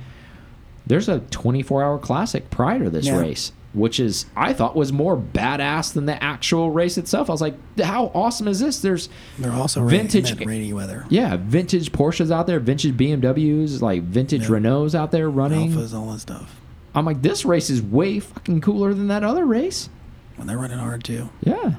[0.87, 3.19] There's a 24 hour classic prior to this Yeah.
[3.19, 7.29] race, which is I thought was more badass than the actual race itself.
[7.29, 8.81] I was like, how awesome is this?
[8.81, 11.05] There's They're also Vintage- rainy, rainy weather.
[11.09, 14.47] yeah, vintage Porsches out there, vintage BMWs, like vintage Yeah.
[14.49, 15.71] Renaults out there running.
[15.71, 16.59] Alphas, all that stuff.
[16.95, 19.89] I'm like, this race is way fucking cooler than that other race.
[20.37, 21.29] When they're running hard too.
[21.41, 21.75] Yeah.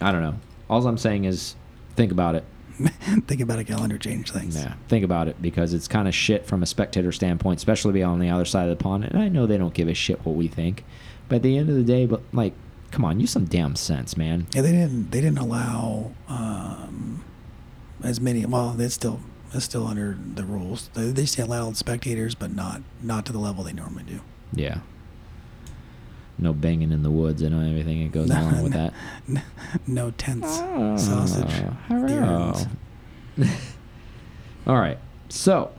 [0.00, 0.34] I don't know.
[0.70, 1.56] All I'm saying is
[1.96, 2.44] think about it.
[3.26, 4.56] Think about a calendar change things.
[4.56, 8.04] Yeah, think about it because it's kind of shit from a spectator standpoint, especially being
[8.04, 9.04] on the other side of the pond.
[9.04, 10.84] And I know they don't give a shit what we think,
[11.28, 12.52] but at the end of the day, but like,
[12.90, 14.46] come on, use some damn sense, man.
[14.52, 15.10] Yeah, they didn't.
[15.10, 17.24] They didn't allow um,
[18.02, 18.44] as many.
[18.44, 19.20] Well, that's still
[19.52, 20.90] that's still under the rules.
[20.94, 24.20] They, they still allowed spectators, but not not to the level they normally do.
[24.52, 24.78] Yeah.
[26.38, 28.92] No banging in the woods and everything that goes along with that.
[29.86, 32.66] No tents, ah, sausage, Oh,
[34.66, 34.98] All right.
[35.28, 35.70] So,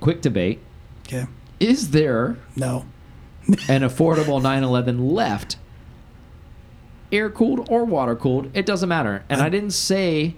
[0.00, 0.60] quick debate:
[1.06, 1.26] Okay.
[1.60, 2.84] Is there No.
[3.68, 5.56] an affordable 911 left,
[7.12, 8.50] air cooled or water cooled.
[8.54, 9.24] It doesn't matter.
[9.28, 10.34] And I didn't say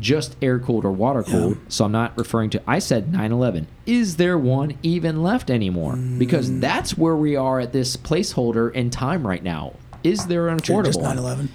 [0.00, 2.62] just air cooled or water cooled, so I'm not referring to.
[2.66, 3.68] I said 911.
[3.86, 5.94] Is there one even left anymore?
[5.96, 6.60] Because Mm.
[6.60, 9.74] that's where we are at this placeholder in time right now.
[10.02, 10.84] Is there an affordable?
[10.86, 11.16] Just one?
[11.16, 11.48] 911.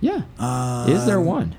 [0.00, 0.86] Yeah.
[0.88, 1.54] Is there Um, one?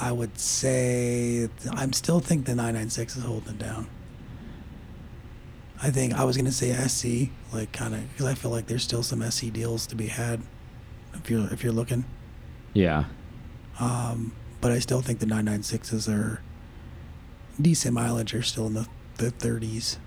[0.00, 3.86] I would say I'm still think the 996 is holding it down.
[5.82, 8.82] I think I was gonna say SC, like kind of, because I feel like there's
[8.82, 10.40] still some SC deals to be had,
[11.14, 12.04] if you're if you're looking.
[12.72, 13.04] Yeah.
[13.78, 14.32] Um,
[14.66, 16.40] but I still think the 996s are
[17.62, 18.34] decent mileage.
[18.34, 19.98] Are still in the the 30s.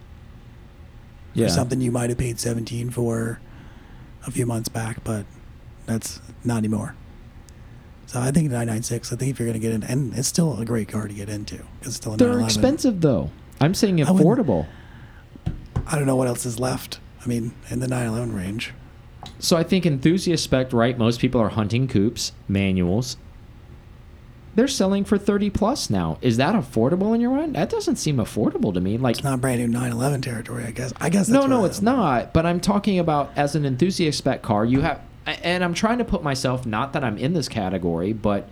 [1.34, 1.47] Yeah.
[1.47, 3.39] Something you might have paid 17 for
[4.28, 5.26] a few months back, but
[5.86, 6.93] that's not anymore.
[8.05, 9.14] So I think 996.
[9.14, 11.30] I think if you're gonna get in, and it's still a great car to get
[11.30, 13.32] into it's still a They're expensive though.
[13.62, 14.68] I'm saying I affordable.
[15.88, 16.99] I don't know what else is left.
[17.24, 18.74] I mean, in the 911 range.
[19.39, 20.97] So I think enthusiast spec, right?
[20.97, 23.16] Most people are hunting coupes, manuals.
[24.56, 26.18] They're selling for 30 plus now.
[26.22, 27.56] Is that affordable in your mind?
[27.56, 28.97] That doesn't seem affordable to me.
[28.97, 30.91] Like It's not brand new 911 territory, I guess.
[31.00, 31.28] I guess.
[31.28, 32.34] That's no, no, it's not.
[32.34, 35.02] But I'm talking about as an enthusiast spec car, you have
[35.43, 38.50] and I'm trying to put myself not that I'm in this category, but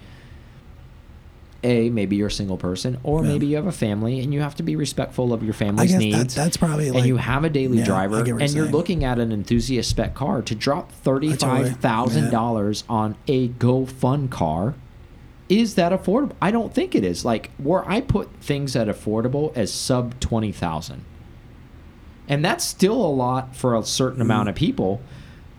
[1.63, 3.31] a maybe you're a single person or Yeah.
[3.31, 6.35] maybe you have a family and you have to be respectful of your family's needs
[6.35, 6.99] that, that's probably like.
[6.99, 8.71] and you have a daily Yeah, driver, and you're saying.
[8.71, 14.27] looking at an enthusiast spec car to drop thirty-five thousand dollars on a Go Fun
[14.27, 14.75] car.
[15.49, 16.35] Is that affordable?
[16.41, 17.23] I don't think it is.
[17.23, 21.05] Like where I put things at affordable as sub twenty thousand,
[22.27, 24.59] and that's still a lot for a certain amount of mm.
[24.59, 25.01] people.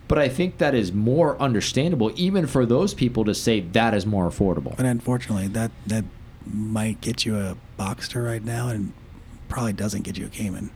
[0.07, 4.07] But I think that is more understandable, even for those people, to say that is
[4.07, 4.75] more affordable.
[4.77, 6.05] But unfortunately, that that
[6.47, 8.93] might get you a Boxster right now, and
[9.49, 10.71] probably doesn't get you a Cayman.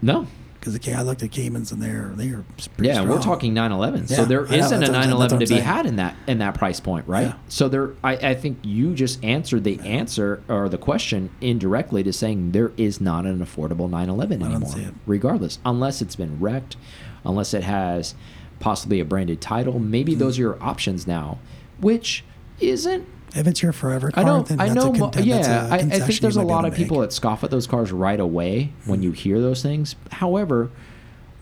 [0.00, 0.26] No,
[0.74, 2.44] Because I looked at Caymans and they're they're
[2.76, 3.22] pretty Yeah, we're strong.
[3.22, 4.08] talking 911.
[4.08, 5.62] so Yeah, there I know, isn't a that's what 911 to be saying.
[5.62, 7.26] had in that in that price point, right?
[7.28, 7.34] Yeah.
[7.48, 12.12] So there, I, I think you just answered the answer or the question indirectly to
[12.12, 16.76] saying there is not an affordable 911 I don't anymore, regardless, unless it's been wrecked,
[17.24, 18.14] unless it has
[18.60, 19.78] possibly a branded title.
[19.78, 20.18] Maybe Hmm.
[20.20, 21.38] those are your options now,
[21.80, 22.24] which
[22.60, 24.42] isn't If it's your forever car, I know.
[24.42, 24.88] then I know.
[24.88, 27.00] A mo- content, that's yeah, a I, I think there's a lot of to people
[27.00, 29.96] that scoff at those cars right away when you hear those things.
[30.12, 30.70] However,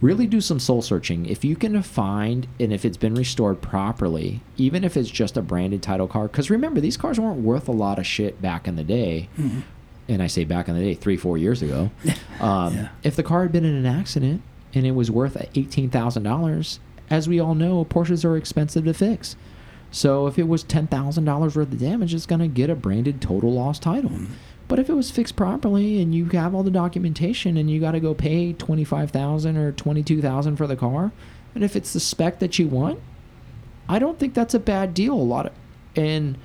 [0.00, 1.26] really do some soul searching.
[1.26, 5.42] If you can find and if it's been restored properly, even if it's just a
[5.42, 8.76] branded title car, because remember these cars weren't worth a lot of shit back in
[8.76, 9.28] the day.
[9.38, 9.62] Mhm.
[10.08, 11.90] And I say back in the day, three, four years ago.
[12.40, 12.88] Um, Yeah.
[13.02, 14.42] If the car had been in an accident
[14.74, 16.78] and it was worth eighteen thousand dollars,
[17.08, 19.36] as we all know, Porsches are expensive to fix.
[19.90, 22.74] So if it was ten thousand dollars worth of damage, it's going to get a
[22.74, 24.10] branded total loss title.
[24.10, 24.32] Mm-hmm.
[24.68, 27.92] But if it was fixed properly and you have all the documentation and you got
[27.92, 31.12] to go pay twenty five thousand or twenty two thousand for the car,
[31.54, 33.00] and if it's the spec that you want,
[33.88, 35.14] I don't think that's a bad deal.
[35.14, 35.52] A lot of,
[35.94, 36.36] and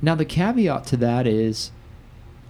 [0.00, 1.72] now the caveat to that is,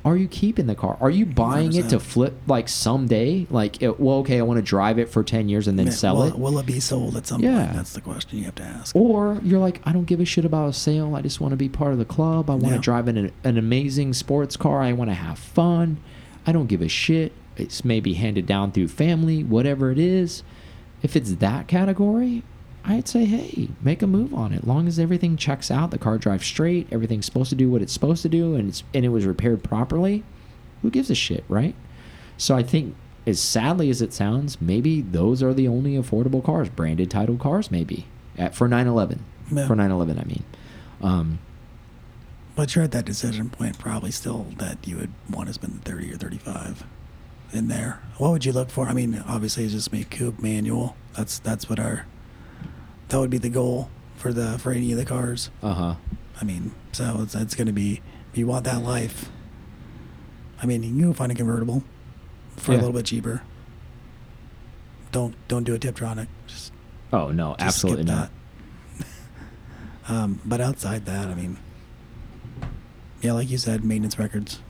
[0.04, 0.96] are you keeping the car?
[1.00, 3.46] Are you buying it to flip like someday?
[3.50, 5.92] Like, it, well, okay, I want to drive it for 10 years and then Yeah,
[5.92, 6.38] sell will, it.
[6.38, 7.64] Will it be sold at some Yeah.
[7.64, 7.76] point?
[7.76, 8.94] That's the question you have to ask.
[8.96, 11.14] Or you're like, I don't give a shit about a sale.
[11.14, 12.48] I just want to be part of the club.
[12.48, 12.78] I want to Yeah.
[12.78, 14.80] drive an, an amazing sports car.
[14.80, 15.98] I want to have fun.
[16.46, 17.32] I don't give a shit.
[17.56, 20.42] It's maybe handed down through family, whatever it is.
[21.02, 22.44] If it's that category,
[22.88, 24.66] I'd say, hey, make a move on it.
[24.66, 27.92] Long as everything checks out, the car drives straight, everything's supposed to do what it's
[27.92, 30.24] supposed to do, and it's and it was repaired properly.
[30.82, 31.74] Who gives a shit, right?
[32.38, 32.94] So I think,
[33.26, 37.70] as sadly as it sounds, maybe those are the only affordable cars, branded title cars,
[37.70, 38.06] maybe
[38.38, 39.24] at for 911.
[39.52, 39.66] Yeah.
[39.66, 40.44] For 911, I mean.
[41.02, 41.38] Um,
[42.54, 45.90] But you're at that decision point, probably still that you would want to spend the
[45.90, 46.84] 30 or 35
[47.52, 48.00] in there.
[48.18, 48.86] What would you look for?
[48.86, 50.96] I mean, obviously, it's just me coupe manual.
[51.16, 52.06] That's that's what our
[53.08, 55.50] that would be the goal for the for any of the cars.
[55.62, 55.94] uh huh.
[56.40, 58.00] I mean, so it's it's going to be
[58.32, 59.30] if you want that life.
[60.62, 61.82] I mean, you can find a convertible
[62.56, 62.78] for Yeah.
[62.78, 63.42] a little bit cheaper.
[65.12, 66.26] Don't don't do a Tiptronic.
[66.46, 66.72] Just,
[67.12, 68.30] Oh no, just absolutely not.
[70.08, 71.56] um, but outside that, I mean,
[73.22, 74.60] yeah, like you said, maintenance records.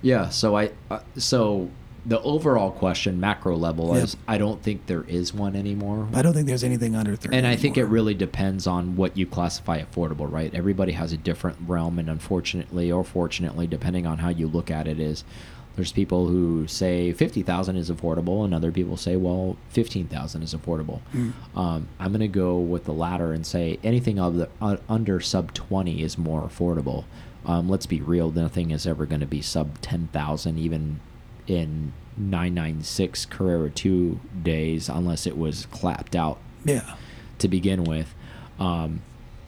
[0.00, 0.30] Yeah.
[0.30, 1.70] So I, uh, so
[2.04, 4.04] the overall question, macro level, Yep.
[4.04, 6.08] is I don't think there is one anymore.
[6.12, 7.36] I don't think there's anything under 30.
[7.36, 10.52] and I think it really depends on what you classify affordable, right?
[10.54, 14.88] Everybody has a different realm, and unfortunately or fortunately, depending on how you look at
[14.88, 15.22] it, is
[15.76, 20.42] there's people who say fifty thousand is affordable, and other people say, well, fifteen thousand
[20.42, 21.00] is affordable.
[21.14, 21.32] Mm.
[21.56, 25.54] Um, I'm gonna go with the latter and say anything of the, uh, under sub
[25.54, 27.04] twenty is more affordable.
[27.46, 31.00] Um, let's be real, nothing is ever going to be sub ten thousand, even
[31.52, 36.94] in 996 Carrera 2 days, unless it was clapped out Yeah.
[37.38, 38.14] to begin with.
[38.58, 39.00] Um,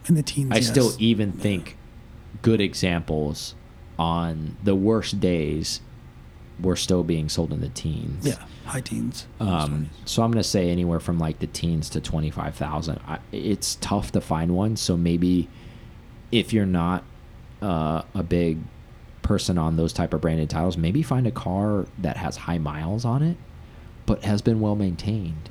[0.07, 0.51] In the teens.
[0.53, 1.77] I still even think
[2.43, 3.55] good examples
[3.99, 5.81] on the worst days
[6.61, 8.27] were still being sold in the teens.
[8.27, 8.45] Yeah.
[8.67, 9.27] High teens.
[9.41, 12.99] Um, so I'm going to say anywhere from like the teens to 25,000.
[13.33, 14.77] It's tough to find one.
[14.77, 15.49] So maybe
[16.33, 17.05] if you're not
[17.61, 18.59] uh, a big
[19.25, 23.05] person on those type of branded titles, maybe find a car that has high miles
[23.05, 23.37] on it,
[24.07, 25.51] but has been well maintained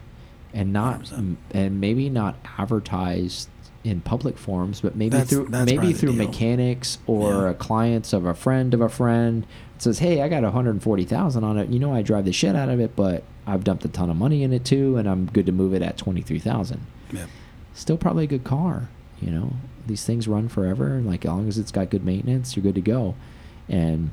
[0.54, 1.12] and not
[1.52, 3.50] and maybe not advertised
[3.84, 7.50] in public forums, but maybe That's- through that's maybe through mechanics or Yeah.
[7.50, 9.46] a clients of a friend of a friend.
[9.76, 11.68] It says, "Hey, I got 140,000 on it.
[11.70, 14.16] You know, I drive the shit out of it, but I've dumped a ton of
[14.16, 16.80] money in it too, and I'm good to move it at 23,000."
[17.12, 17.26] Yeah.
[17.74, 18.88] Still probably a good car.
[19.20, 19.54] You know,
[19.86, 20.96] these things run forever.
[20.96, 23.16] and Like as long as it's got good maintenance, you're good to go.
[23.70, 24.12] And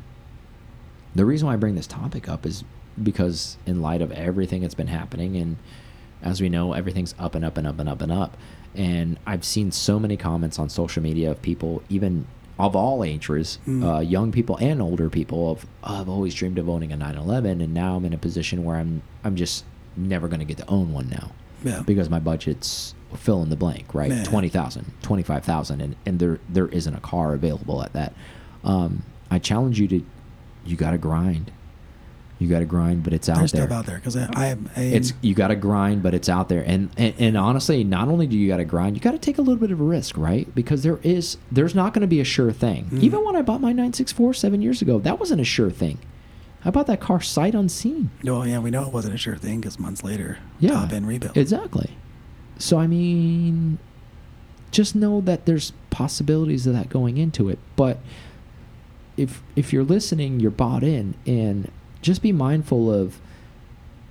[1.14, 2.64] the reason why I bring this topic up is
[3.02, 5.56] because in light of everything that's been happening and
[6.22, 8.36] as we know everything's up and up and up and up and up
[8.74, 12.26] and I've seen so many comments on social media of people even
[12.58, 13.82] of all ages, Mm.
[13.96, 17.60] uh, young people and older people of oh, I've always dreamed of owning a 911
[17.62, 19.64] and now I'm in a position where I'm I'm just
[19.96, 21.32] never going to get to own one now
[21.64, 21.82] Yeah.
[21.86, 24.10] because my budget's fill in the blank, right?
[24.10, 24.22] Yeah.
[24.24, 28.12] 20,000, 25,000 and and there there isn't a car available at that.
[28.62, 30.02] Um, I challenge you to
[30.64, 31.52] you got to grind.
[32.38, 33.66] You got to grind, but it's out There's there.
[33.66, 34.56] stuff out there because I, I.
[34.74, 36.62] I, It's you got to grind, but it's out there.
[36.66, 39.36] And, and and honestly, not only do you got to grind, you got to take
[39.36, 40.52] a little bit of a risk, right?
[40.54, 42.86] Because there is there's not going to be a sure thing.
[42.86, 43.02] Mm.
[43.02, 45.98] Even when I bought my 964 7 years ago, that wasn't a sure thing.
[46.64, 48.10] I bought that car sight unseen.
[48.24, 50.72] well, yeah, we know it wasn't a sure thing because months later, Yeah.
[50.72, 51.36] top end rebuild.
[51.36, 51.90] Exactly.
[52.58, 53.78] So I mean,
[54.70, 57.58] just know that there's possibilities of that going into it.
[57.76, 57.98] But
[59.16, 61.70] if if you're listening, you're bought in, and
[62.02, 63.18] just be mindful of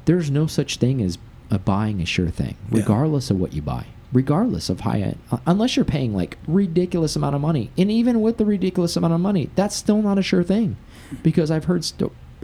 [0.06, 1.18] there's no such thing as
[1.52, 2.80] a buying a sure thing, Yeah.
[2.80, 3.86] regardless of what you buy.
[4.12, 8.38] Regardless of high end, unless you're paying like ridiculous amount of money, and even with
[8.38, 10.78] the ridiculous amount of money, that's still not a sure thing,
[11.22, 11.86] because I've heard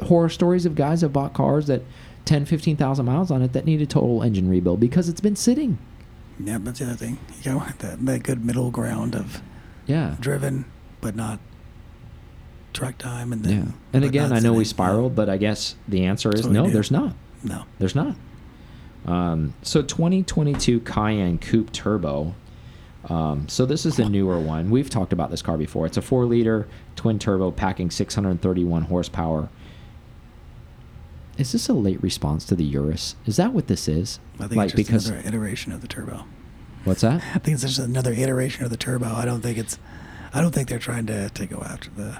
[0.04, 1.82] horror stories of guys that bought cars that
[2.26, 5.78] 10, 15,000 miles on it that need a total engine rebuild because it's been sitting.
[6.44, 7.18] Yeah, that's the other thing.
[7.44, 9.42] You got that, that good middle ground of
[9.88, 10.16] Yeah.
[10.20, 10.66] driven,
[11.02, 11.40] but not
[12.76, 13.54] truck time, and then.
[13.54, 13.72] Yeah.
[13.94, 16.68] And again, I know we spiraled, but I guess the answer is That's what we
[16.68, 17.14] no, there's not.
[17.44, 17.64] No.
[17.80, 18.16] There's not.
[19.06, 22.36] Um, so 2022 Cayenne Coupe Turbo.
[23.08, 24.72] Um, so this is the newer one.
[24.72, 25.86] We've talked about this car before.
[25.86, 29.50] It's a four liter twin turbo packing 631 horsepower.
[31.38, 33.16] Is this a late response to the Urus?
[33.26, 34.20] Is that what this is?
[34.36, 36.26] I think like it's just because another iteration of the turbo.
[36.86, 37.22] what's that?
[37.36, 39.08] I think it's just another iteration of the turbo.
[39.08, 39.78] I don't think it's.
[40.34, 42.20] I don't think they're trying to, to go after the.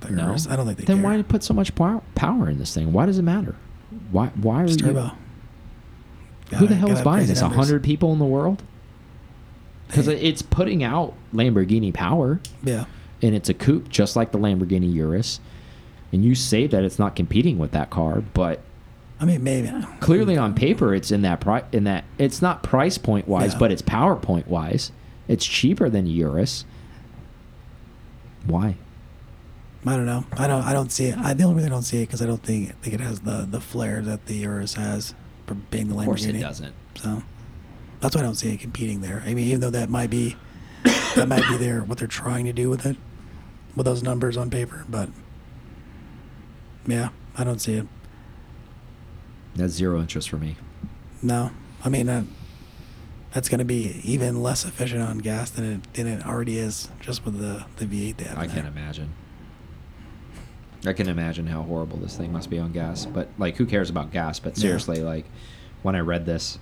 [0.00, 0.36] The No.
[0.50, 1.04] I don't think they Then care.
[1.16, 2.92] why put so much power power in this thing?
[2.92, 3.54] Why does it matter?
[4.10, 4.82] Why why are It's you?
[4.86, 5.12] turbo.
[6.56, 7.42] Who the hell is buying this?
[7.42, 8.62] A hundred people in the world?
[9.88, 10.16] Because Hey.
[10.20, 12.84] it's putting out Lamborghini power, Yeah.
[13.22, 15.40] and it's a coupe just like the Lamborghini Urus.
[16.12, 18.60] and you say that it's not competing with that car, but
[19.20, 19.70] I mean, maybe.
[19.98, 23.58] clearly on paper it's in that pri in that it's not price point wise, Yeah.
[23.58, 24.92] but it's power point wise.
[25.26, 26.64] It's cheaper than Urus.
[28.46, 28.76] Why?
[29.86, 30.24] I don't know.
[30.32, 30.62] I don't.
[30.62, 31.18] I don't see it.
[31.18, 33.20] I, the only reason I don't see it because I don't think think it has
[33.20, 35.14] the the flair that the Urus has
[35.46, 36.00] for being the Lamborghini.
[36.00, 36.74] Of course it doesn't.
[36.96, 37.22] So
[38.00, 39.22] that's why I don't see it competing there.
[39.24, 40.36] I mean, even though that might be
[41.14, 42.96] that might be their what they're trying to do with it,
[43.76, 45.08] with those numbers on paper, but
[46.86, 47.86] yeah, I don't see it.
[49.54, 50.56] That's zero interest for me.
[51.22, 51.52] No,
[51.84, 52.24] I mean that
[53.32, 56.88] that's going to be even less efficient on gas than it than it already is
[57.00, 58.38] just with the the V8 they have.
[58.38, 59.12] I can't imagine.
[60.84, 63.06] I can imagine how horrible this thing must be on gas.
[63.06, 64.38] But like, who cares about gas?
[64.38, 64.62] But Yeah.
[64.62, 65.24] seriously, like,
[65.82, 66.58] when I read this,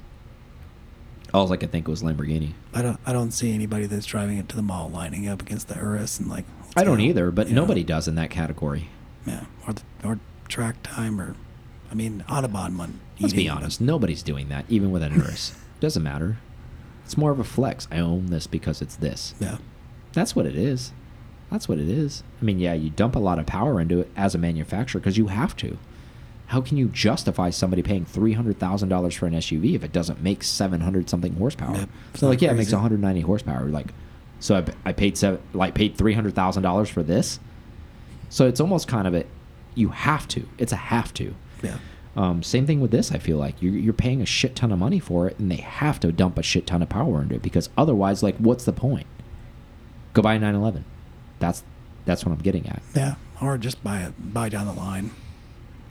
[1.32, 2.52] all I could think was Lamborghini.
[2.72, 5.68] I don't I don't see anybody that's driving it to the mall lining up against
[5.68, 6.44] the Urus and like.
[6.76, 7.04] I don't go.
[7.04, 7.54] either, but Yeah.
[7.54, 8.88] nobody does in that category.
[9.26, 11.34] Yeah, or the, or track time or,
[11.90, 13.00] I mean Autobahn one.
[13.20, 15.54] Let's be eating, but- honest, nobody's doing that, even with an Urus.
[15.80, 16.38] Doesn't matter.
[17.04, 17.86] It's more of a flex.
[17.90, 19.34] I own this because it's this.
[19.40, 19.58] Yeah,
[20.14, 20.92] That's what it is.
[21.54, 22.24] That's what it is.
[22.42, 25.16] I mean, yeah, you dump a lot of power into it as a manufacturer because
[25.16, 25.78] you have to.
[26.46, 29.92] How can you justify somebody paying three hundred thousand dollars for an SUV if it
[29.92, 31.76] doesn't make seven hundred something horsepower?
[31.76, 31.88] Yep.
[32.14, 33.66] So like, yeah, it makes one hundred ninety horsepower.
[33.66, 33.94] Like,
[34.40, 37.38] so I, I paid seven, like paid three hundred thousand dollars for this.
[38.30, 39.24] So it's almost kind of a,
[39.76, 40.48] you have to.
[40.58, 41.36] It's a have to.
[41.62, 41.78] yeah,
[42.16, 43.12] Um, same thing with this.
[43.12, 45.58] I feel like you're, you're paying a shit ton of money for it, and they
[45.62, 48.72] have to dump a shit ton of power into it because otherwise, like, what's the
[48.72, 49.06] point?
[50.14, 50.84] Go buy a 911.
[51.44, 51.62] That's
[52.06, 52.82] that's what I'm getting at.
[52.94, 53.16] yeah.
[53.42, 55.10] Or just buy it, buy down the line.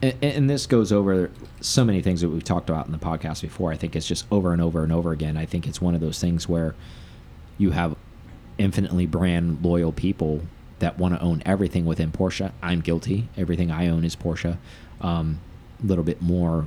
[0.02, 1.30] And, and this goes over
[1.60, 3.70] so many things that we've talked about in the podcast before.
[3.70, 5.36] I think it's just over and over and over again.
[5.36, 6.74] I think it's one of those things where
[7.58, 7.94] you have
[8.58, 10.40] infinitely brand loyal people
[10.80, 12.50] that want to own everything within Porsche.
[12.60, 13.28] I'm guilty.
[13.36, 14.56] Everything I own is Porsche.
[15.00, 15.38] Um,
[15.82, 16.66] a little bit more,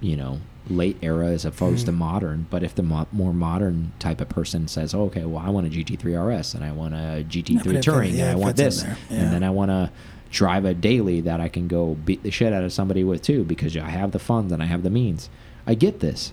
[0.00, 1.96] you know, late era as opposed to Mhm.
[1.96, 2.46] modern.
[2.50, 5.66] But if the mo more modern type of person says, oh, "Okay, well, I want
[5.66, 8.34] a GT3 RS and I want a GT3 Yeah, but it Touring yeah, and I
[8.36, 8.96] want this, there.
[9.10, 9.90] and then I want to
[10.30, 13.42] drive a daily that I can go beat the shit out of somebody with too
[13.44, 15.28] because I have the funds and I have the means.
[15.66, 16.32] I get this,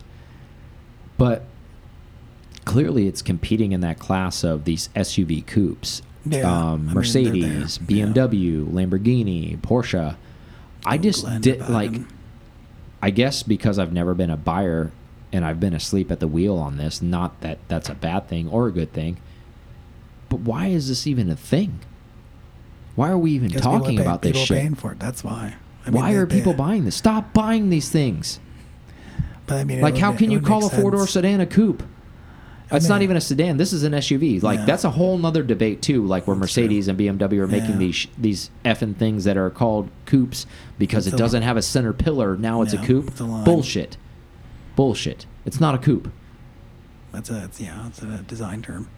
[1.17, 1.43] but
[2.65, 6.01] clearly it's competing in that class of these SUV coupes.
[6.25, 6.41] Yeah,
[6.71, 7.79] um, mean, Mercedes.
[7.87, 8.05] Yeah.
[8.07, 10.15] BMW, Lamborghini, Porsche.
[10.85, 11.93] I just did like.
[13.01, 14.91] I guess because I've never been a buyer
[15.31, 17.01] and I've been asleep at the wheel on this.
[17.01, 19.17] Not that that's a bad thing or a good thing.
[20.29, 21.79] But why is this even a thing?
[22.95, 24.57] Why are we even talking pay- about this people shit?
[24.57, 24.99] paying for it.
[24.99, 25.55] That's why.
[25.85, 26.95] I mean, why are people buying this?
[26.95, 28.39] Stop buying these things.
[29.45, 31.83] But I mean, Like, how ma- can you call a four door sedan a coupe?
[32.71, 33.57] It's not even a sedan.
[33.57, 34.41] This is an SUV.
[34.43, 34.65] Like Yeah.
[34.65, 36.05] that's a whole nother debate too.
[36.05, 36.63] Like where That's true.
[36.63, 37.77] Mercedes and BMW are making Yeah.
[37.77, 40.45] these sh- these effing things that are called coupes
[40.77, 42.35] because It's it doesn't have a center pillar.
[42.37, 43.07] Now it's a coupe.
[43.07, 43.23] it's a.
[43.25, 43.97] Bullshit.
[44.75, 45.25] Bullshit.
[45.45, 46.09] It's not a coupe.
[47.13, 48.89] That's a it's, yeah, it's a design term.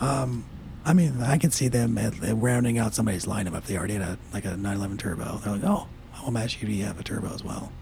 [0.00, 0.44] Um,
[0.84, 3.94] I mean, I can see them at, at rounding out somebody's lineup if they already
[3.94, 5.38] had a like a 911 turbo.
[5.42, 7.72] They're like, oh, I want my SUV to have a turbo as well.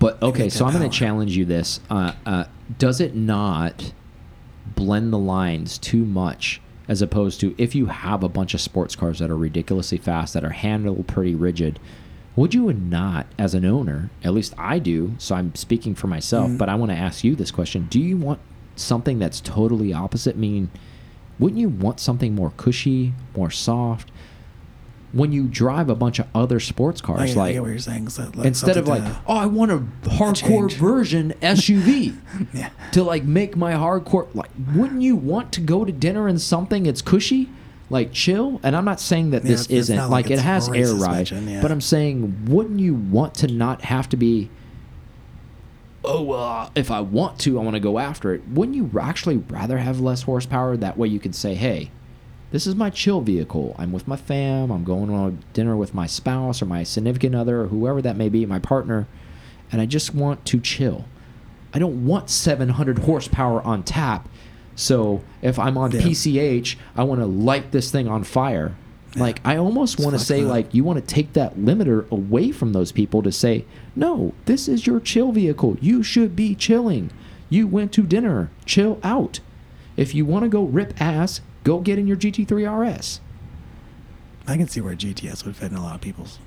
[0.00, 1.78] But okay, so I'm going to challenge you this.
[1.88, 2.44] Uh, uh,
[2.78, 3.92] does it not
[4.76, 8.96] blend the lines too much as opposed to if you have a bunch of sports
[8.96, 11.78] cars that are ridiculously fast, that are handled pretty rigid,
[12.34, 16.50] would you not, as an owner, at least I do, so I'm speaking for myself,
[16.50, 16.58] Mhm.
[16.58, 17.86] but I want to ask you this question.
[17.90, 18.40] Do you want
[18.74, 20.36] something that's totally opposite?
[20.36, 20.70] mean
[21.38, 24.11] wouldn't you want something more cushy, more soft?
[25.12, 28.08] When you drive a bunch of other sports cars, I like get what you're saying.
[28.08, 30.74] So, like, instead of like, oh, I want a hardcore change.
[30.74, 32.16] version SUV
[32.52, 34.28] to- yeah, to like make my hardcore.
[34.34, 37.50] Like, wouldn't you want to go to dinner in something it's cushy,
[37.90, 38.58] like chill?
[38.62, 41.60] And I'm not saying that Yeah, this isn't like, like it has air ride, yeah.
[41.60, 44.48] but I'm saying, wouldn't you want to not have to be?
[46.04, 48.42] Oh, uh, if I want to, I want to go after it.
[48.48, 50.76] Wouldn't you actually rather have less horsepower?
[50.76, 51.90] That way, you could say, hey.
[52.52, 53.74] This is my chill vehicle.
[53.78, 54.70] I'm with my fam.
[54.70, 58.28] I'm going on dinner with my spouse or my significant other or whoever that may
[58.28, 59.08] be, my partner,
[59.72, 61.06] and I just want to chill.
[61.72, 64.28] I don't want 700 horsepower on tap.
[64.76, 65.92] So if I'm on.
[65.92, 68.76] PCH, I want to light this thing on fire.
[69.16, 69.22] Yeah.
[69.22, 70.50] Like I almost want to say up.
[70.50, 73.64] like you want to take that limiter away from those people to say,
[73.96, 75.78] "No, this is your chill vehicle.
[75.80, 77.10] You should be chilling.
[77.48, 78.50] You went to dinner.
[78.66, 79.40] Chill out.
[79.96, 83.20] If you want to go rip ass, go get in your GT3 RS."
[84.46, 86.38] I can see where GTS would fit in a lot of people's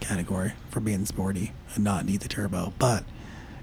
[0.00, 2.72] category for being sporty and not need the turbo.
[2.78, 3.04] But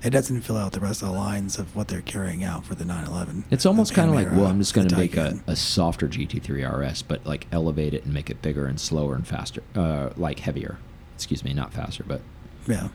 [0.03, 2.75] It doesn't fill out the rest of the lines of what they're carrying out for
[2.75, 3.45] the 911.
[3.49, 6.63] It's almost kind of like, well, I'm just going to make a, a softer GT3
[6.91, 10.39] RS, but like elevate it and make it bigger and slower and faster, uh, like
[10.39, 10.77] heavier.
[11.15, 12.21] Excuse me, not faster, but
[12.67, 12.89] Yeah.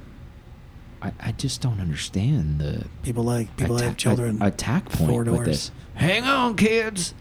[1.03, 4.41] I, I just don't understand the People like people atta- have children.
[4.43, 5.71] attack point with this.
[5.95, 7.15] Hang on, kids,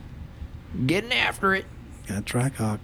[0.85, 1.65] getting after it.
[2.07, 2.79] Got Trackhawk.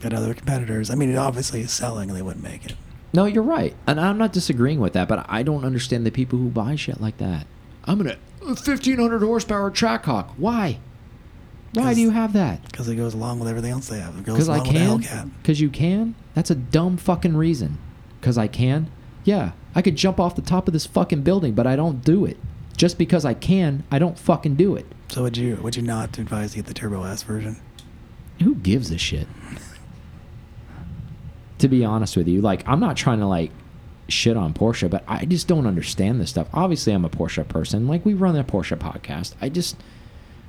[0.00, 0.90] Got other competitors.
[0.90, 2.74] I mean, it obviously is selling, and they wouldn't make it.
[3.12, 6.38] No, you're right, and I'm not disagreeing with that, but I don't understand the people
[6.38, 7.46] who buy shit like that.
[7.84, 10.30] I'm gonna 1500 horsepower Trackhawk.
[10.36, 10.78] Why?
[11.72, 12.62] Why do you have that?
[12.70, 14.16] Because it goes along with everything else they have.
[14.18, 14.98] It goes Because I can.
[14.98, 15.30] with the Hellcat.
[15.42, 16.14] Because you can.
[16.34, 17.78] That's a dumb fucking reason.
[18.20, 18.90] Because I can.
[19.24, 22.24] Yeah, I could jump off the top of this fucking building, but I don't do
[22.24, 22.36] it.
[22.76, 24.86] Just because I can, I don't fucking do it.
[25.08, 27.56] So would you would you not advise to get the Turbo S version?
[28.42, 29.26] Who gives a shit?
[31.58, 33.50] to be honest with you, like I'm not trying to like
[34.08, 36.48] shit on Porsche, but I just don't understand this stuff.
[36.54, 37.88] Obviously, I'm a Porsche person.
[37.88, 39.34] Like we run a Porsche podcast.
[39.40, 39.76] I just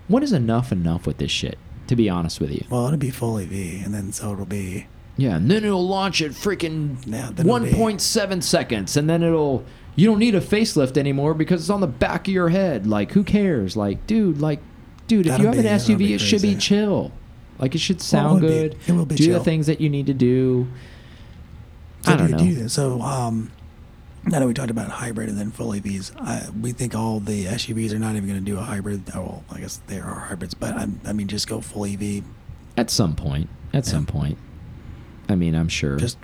[0.07, 1.57] what is enough enough with this shit?
[1.88, 2.64] To be honest with you.
[2.70, 3.51] Well, it'll be full EV,
[3.84, 4.86] and then so it'll be
[5.18, 9.24] Yeah, and then it'll launch at freaking Yeah, then it'll be- 1.7 seconds, and then
[9.24, 9.64] it'll
[9.96, 12.88] you don't need a facelift anymore because it's on the back of your head.
[12.88, 13.76] Like, who cares?
[13.76, 14.60] Like, dude, like,
[15.08, 16.60] dude, if you have an that'll SUV, be it should be crazy.
[16.60, 17.12] chill.
[17.58, 18.54] Like, it should Well, it sound would be.
[18.54, 18.78] good.
[18.88, 19.44] It will be do the chill.
[19.44, 20.68] things that you need to do.
[22.04, 22.40] So I don't do, know.
[22.40, 23.52] do so um,
[24.26, 26.16] I know we talked about hybrid and then full EVs.
[26.18, 29.04] I, we think all the SUVs are not even going to do a hybrid.
[29.14, 32.24] Oh, well, I guess there are hybrids, but I, I mean, just go full EV.
[32.78, 33.50] At some point.
[33.74, 34.38] At some point.
[35.28, 35.98] I mean, I'm sure.
[35.98, 36.18] Just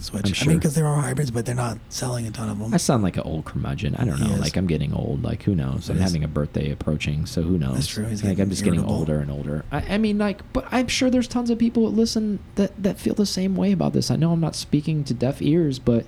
[0.00, 0.42] switch.
[0.42, 2.72] I'm I mean, because there are hybrids, but they're not selling a ton of them.
[2.72, 3.94] I sound like an old curmudgeon.
[3.96, 4.36] I don't know.
[4.36, 5.22] Like I'm getting old.
[5.22, 5.86] Like who knows?
[5.86, 6.04] He I'm is.
[6.04, 7.74] having a birthday approaching, so who knows?
[7.74, 8.04] That's true.
[8.06, 9.64] He's like I'm just getting older and older.
[9.70, 12.98] I, I mean, like, but I'm sure there's tons of people that listen that that
[12.98, 14.10] feel the same way about this.
[14.10, 16.06] I know I'm not speaking to deaf ears, but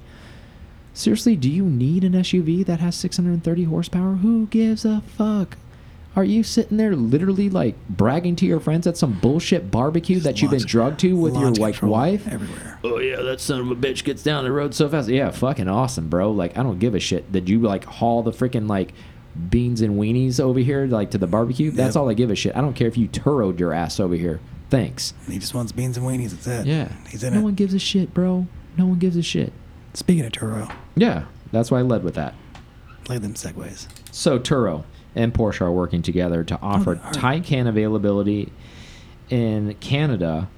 [0.92, 4.14] seriously, do you need an SUV that has 630 horsepower?
[4.16, 5.56] Who gives a fuck?
[6.16, 10.40] Are you sitting there literally like bragging to your friends at some bullshit barbecue that
[10.40, 12.26] you've been drugged to with your like wife?
[12.28, 12.78] everywhere.
[12.84, 15.08] oh yeah, that son of a bitch gets down the road so fast.
[15.08, 16.30] Yeah, fucking awesome, bro.
[16.30, 17.32] Like I don't give a shit.
[17.32, 18.92] Did you like haul the freaking like
[19.50, 21.72] beans and weenies over here like to the barbecue?
[21.72, 22.54] That's all I give a shit.
[22.56, 24.38] I don't care if you turoed your ass over here.
[24.70, 25.14] Thanks.
[25.28, 26.30] He just wants beans and weenies.
[26.30, 26.66] That's it.
[26.66, 26.92] Yeah.
[27.08, 27.42] He's in no it.
[27.42, 28.46] one gives a shit, bro.
[28.76, 29.52] No one gives a shit.
[29.94, 32.34] Speaking of Turo, Yeah, that's why I led with that.
[33.04, 33.86] play them segues.
[34.12, 34.84] So Turo
[35.14, 37.12] and Porsche are working together to offer they are.
[37.12, 38.52] Taycan availability
[39.30, 40.48] in Canada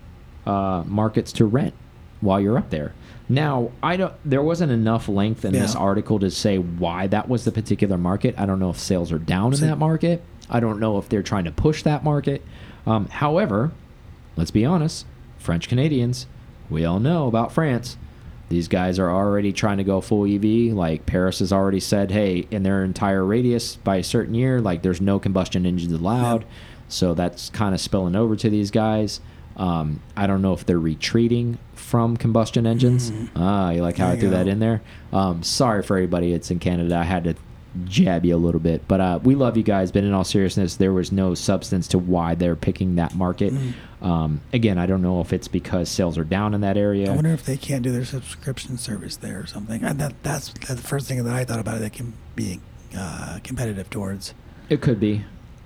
[0.46, 1.74] uh, markets to rent
[2.20, 2.94] while you're up there.
[3.28, 4.14] Now, I don't.
[4.24, 8.36] There wasn't enough length in this article to say why that was the particular market.
[8.38, 10.22] I don't know if sales are down in that market.
[10.48, 12.42] I don't know if they're trying to push that market.
[12.86, 13.72] Um, however,
[14.36, 15.06] let's be honest,
[15.38, 16.26] French Canadians,
[16.70, 17.96] we all know about France.
[18.48, 20.72] These guys are already trying to go full EV.
[20.72, 24.82] Like Paris has already said, hey, in their entire radius by a certain year, like
[24.82, 26.42] there's no combustion engines allowed.
[26.42, 26.50] Yep.
[26.88, 29.20] So that's kind of spilling over to these guys.
[29.56, 33.10] Um, I don't know if they're retreating from combustion engines.
[33.10, 33.28] Mhm.
[33.34, 34.82] Ah, you like how There I threw that in there?
[35.12, 36.32] Um, sorry for everybody.
[36.32, 36.96] It's in Canada.
[36.96, 37.34] I had to
[37.84, 39.92] jab you a little bit, but uh, we love you guys.
[39.92, 43.52] But in all seriousness, there was no substance to why they're picking that market.
[43.52, 43.72] Mhm.
[44.02, 47.10] Um, again, I don't know if it's because sales are down in that area.
[47.10, 49.82] I wonder if they can't do their subscription service there or something.
[49.82, 51.76] And that that's, that's the first thing that I thought about.
[51.76, 52.60] It that can be
[52.96, 54.34] uh, competitive towards,
[54.68, 55.24] It could be.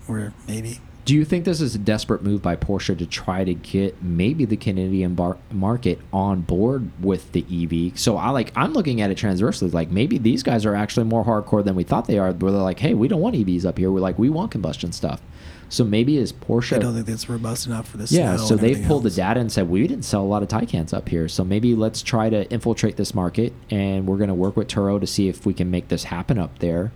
[0.09, 0.81] or maybe.
[1.05, 4.45] Do you think this is a desperate move by Porsche to try to get maybe
[4.45, 7.99] the Canadian bar market on board with the EV?
[7.99, 9.71] So I like I'm looking at it transversely.
[9.71, 12.33] Like maybe these guys are actually more hardcore than we thought they are.
[12.33, 13.91] Where they're like, hey, we don't want EVs up here.
[13.91, 15.21] We're like, we want combustion stuff.
[15.69, 16.77] So maybe is Porsche?
[16.77, 18.11] I don't think that's robust enough for this.
[18.11, 18.37] yeah.
[18.37, 21.09] So they pulled the data and said we didn't sell a lot of Taycans up
[21.09, 21.29] here.
[21.29, 25.01] So maybe let's try to infiltrate this market, and we're going to work with Turo
[25.01, 26.91] to see if we can make this happen up there.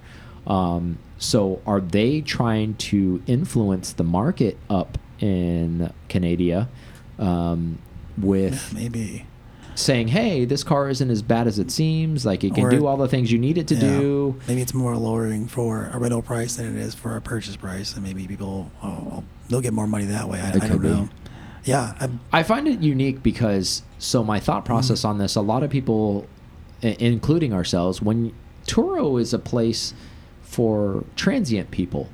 [0.47, 6.69] Um, so are they trying to influence the market up in Canada
[7.19, 7.79] um,
[8.19, 9.27] with Yeah, maybe.
[9.75, 12.27] saying, "Hey, this car isn't as bad as it seems.
[12.27, 13.81] Like it can Or- do all the things you need it to Yeah.
[13.99, 17.57] do." Maybe it's more alluring for a rental price than it is for a purchase
[17.57, 20.41] price, and maybe people oh, they'll get more money that way.
[20.41, 20.89] I, I don't be.
[20.89, 21.09] know.
[21.65, 25.09] Yeah, I, I find it unique because so my thought process Mm.
[25.09, 26.27] on this, a lot of people,
[26.83, 28.33] including ourselves, when
[28.67, 29.95] Turo is a place
[30.55, 32.09] for transient people.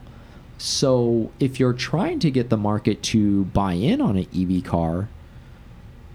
[0.59, 5.09] So if you're trying to get the market to buy in on an EV car,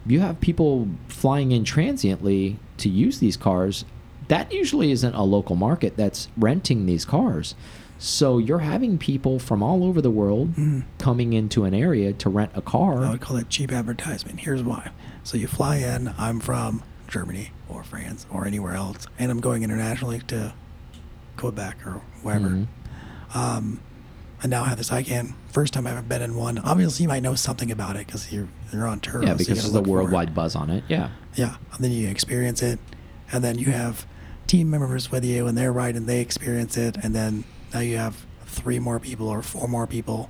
[0.06, 3.86] you have people flying in transiently to use these cars.
[4.28, 7.56] That usually isn't a local market that's renting these cars.
[7.98, 10.84] So you're having people from all over the world Mm.
[11.00, 13.04] coming into an area to rent a car.
[13.04, 14.42] I would call it cheap advertisement.
[14.42, 14.90] Here's why.
[15.24, 16.14] So you fly in.
[16.18, 20.54] I'm from Germany or France or anywhere else, and I'm going internationally to
[21.38, 22.50] Quebec or wherever.
[22.50, 22.68] Mhm.
[23.34, 23.80] Um,
[24.42, 25.34] and now have this Taycan.
[25.52, 26.58] First time I've ever been in one.
[26.60, 29.24] Obviously, you might know something about it because you're you're on tour.
[29.24, 30.04] Yeah, because gotta of the look for it.
[30.04, 30.84] worldwide buzz on it.
[30.88, 31.10] Yeah.
[31.36, 32.80] Yeah, and then you experience it,
[33.32, 34.06] and then you have
[34.48, 37.98] team members with you, and they're right, and they experience it, and then now you
[37.98, 40.30] have three more people or four more people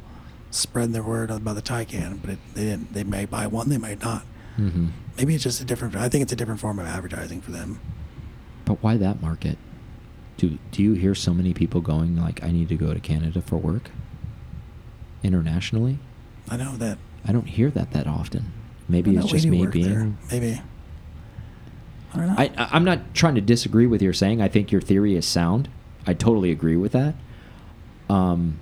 [0.51, 2.20] spreading their word about the Taycan.
[2.22, 2.93] But it, they didn't.
[2.93, 4.24] They may buy one, they might not.
[4.56, 4.88] hmm
[5.18, 5.95] Maybe it's just a different.
[5.95, 7.80] I think it's a different form of advertising for them.
[8.66, 9.58] But why that market?
[10.38, 13.41] Do Do you hear so many people going like, "I need to go to Canada
[13.41, 13.89] for work"?
[15.23, 15.97] Internationally,
[16.49, 16.97] I know that.
[17.27, 18.51] I don't hear that that often.
[18.88, 19.83] Maybe it's just me work there.
[19.83, 20.17] being.
[20.29, 20.61] Maybe.
[22.13, 22.36] I don't know.
[22.38, 24.41] I, I- I'm not trying to disagree with your saying.
[24.41, 25.67] I think your theory is sound.
[26.05, 27.15] I totally agree with that.
[28.09, 28.59] Um,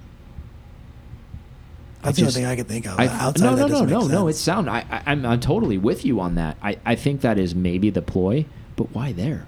[2.01, 2.99] That's I the only just- thing I can think of.
[2.99, 4.27] I, Outside no, of that no, no, no, no.
[4.29, 4.69] It's sound.
[4.69, 6.55] I, I, I'm, I'm totally with you on that.
[6.63, 8.45] I, I think that is maybe the ploy,
[8.77, 9.45] but why there,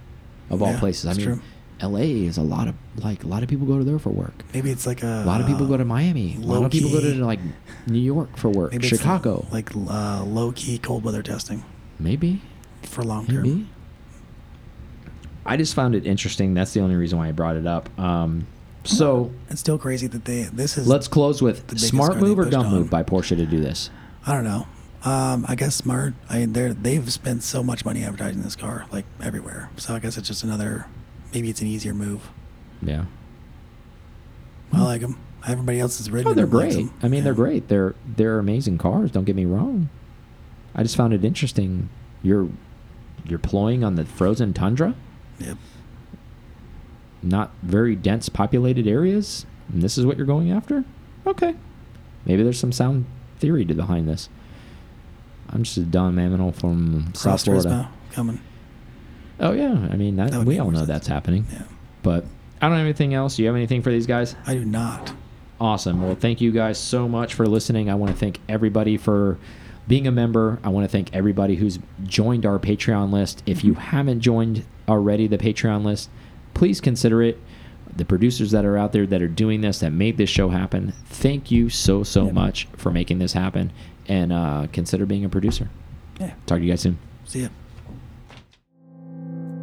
[0.50, 1.06] of all Yeah, places?
[1.06, 1.42] I mean, true.
[1.82, 2.26] L.A.
[2.26, 4.34] is a lot of like a lot of people go to there for work.
[4.54, 5.24] Maybe it's like a.
[5.24, 6.36] A lot of people go to Miami.
[6.38, 7.40] A lot of people go to like
[7.88, 8.72] New York for work.
[8.72, 11.64] Maybe it's Chicago, like uh, low key cold weather testing
[12.00, 12.42] maybe,
[12.84, 13.44] for long term.
[13.44, 13.68] maybe.
[15.46, 16.54] I just found it interesting.
[16.54, 17.88] That's the only reason why I brought it up.
[18.00, 18.48] Um,
[18.84, 20.44] so It's still crazy that they.
[20.44, 20.88] This is.
[20.88, 22.72] let's close with the smart move or dumb on.
[22.74, 23.90] move by Porsche to do this.
[24.26, 24.68] I don't know.
[25.04, 26.16] Um, I guess smart.
[26.30, 29.70] I mean, they're they've spent so much money advertising this car, like everywhere.
[29.78, 30.88] So I guess it's just another.
[31.36, 32.30] Maybe it's an easier move.
[32.82, 33.06] Yeah.
[34.72, 35.20] I like them.
[35.46, 36.32] Everybody else is ridden.
[36.32, 36.88] Oh, they're great.
[37.04, 37.68] I mean, they're great.
[37.68, 39.12] They're they're amazing cars.
[39.12, 39.90] Don't get me wrong.
[40.74, 41.90] I just found it interesting.
[42.24, 42.48] You're
[43.26, 44.96] you're ploying on the frozen tundra,
[45.40, 45.58] Yep.
[47.22, 50.84] not very dense populated areas, and this is what you're going after.
[51.28, 51.54] Okay,
[52.26, 53.06] maybe there's some sound
[53.40, 54.30] theory to behind this.
[55.50, 57.90] I'm just a Don Mamino from South Cross Florida.
[58.12, 58.40] Coming.
[59.40, 60.88] Oh yeah, I mean that, That we all know sense.
[60.88, 61.46] that's happening.
[61.52, 61.64] Yeah.
[62.04, 62.26] But
[62.62, 63.36] I don't have anything else.
[63.36, 64.36] Do you have anything for these guys?
[64.46, 65.14] I do not.
[65.60, 66.02] Awesome.
[66.02, 67.90] Well, thank you guys so much for listening.
[67.90, 69.38] I want to thank everybody for
[69.88, 70.60] being a member.
[70.64, 73.44] I want to thank everybody who's joined our Patreon list.
[73.46, 76.10] If you haven't joined already the Patreon list,
[76.54, 77.40] please consider it.
[77.96, 80.92] The producers that are out there that are doing this, that made this show happen,
[81.06, 82.34] thank you so, so Yep.
[82.34, 83.72] much for making this happen.
[84.08, 85.70] And uh, consider being a producer.
[86.20, 86.34] Yeah.
[86.46, 86.98] Talk to you guys soon.
[87.26, 87.48] See ya.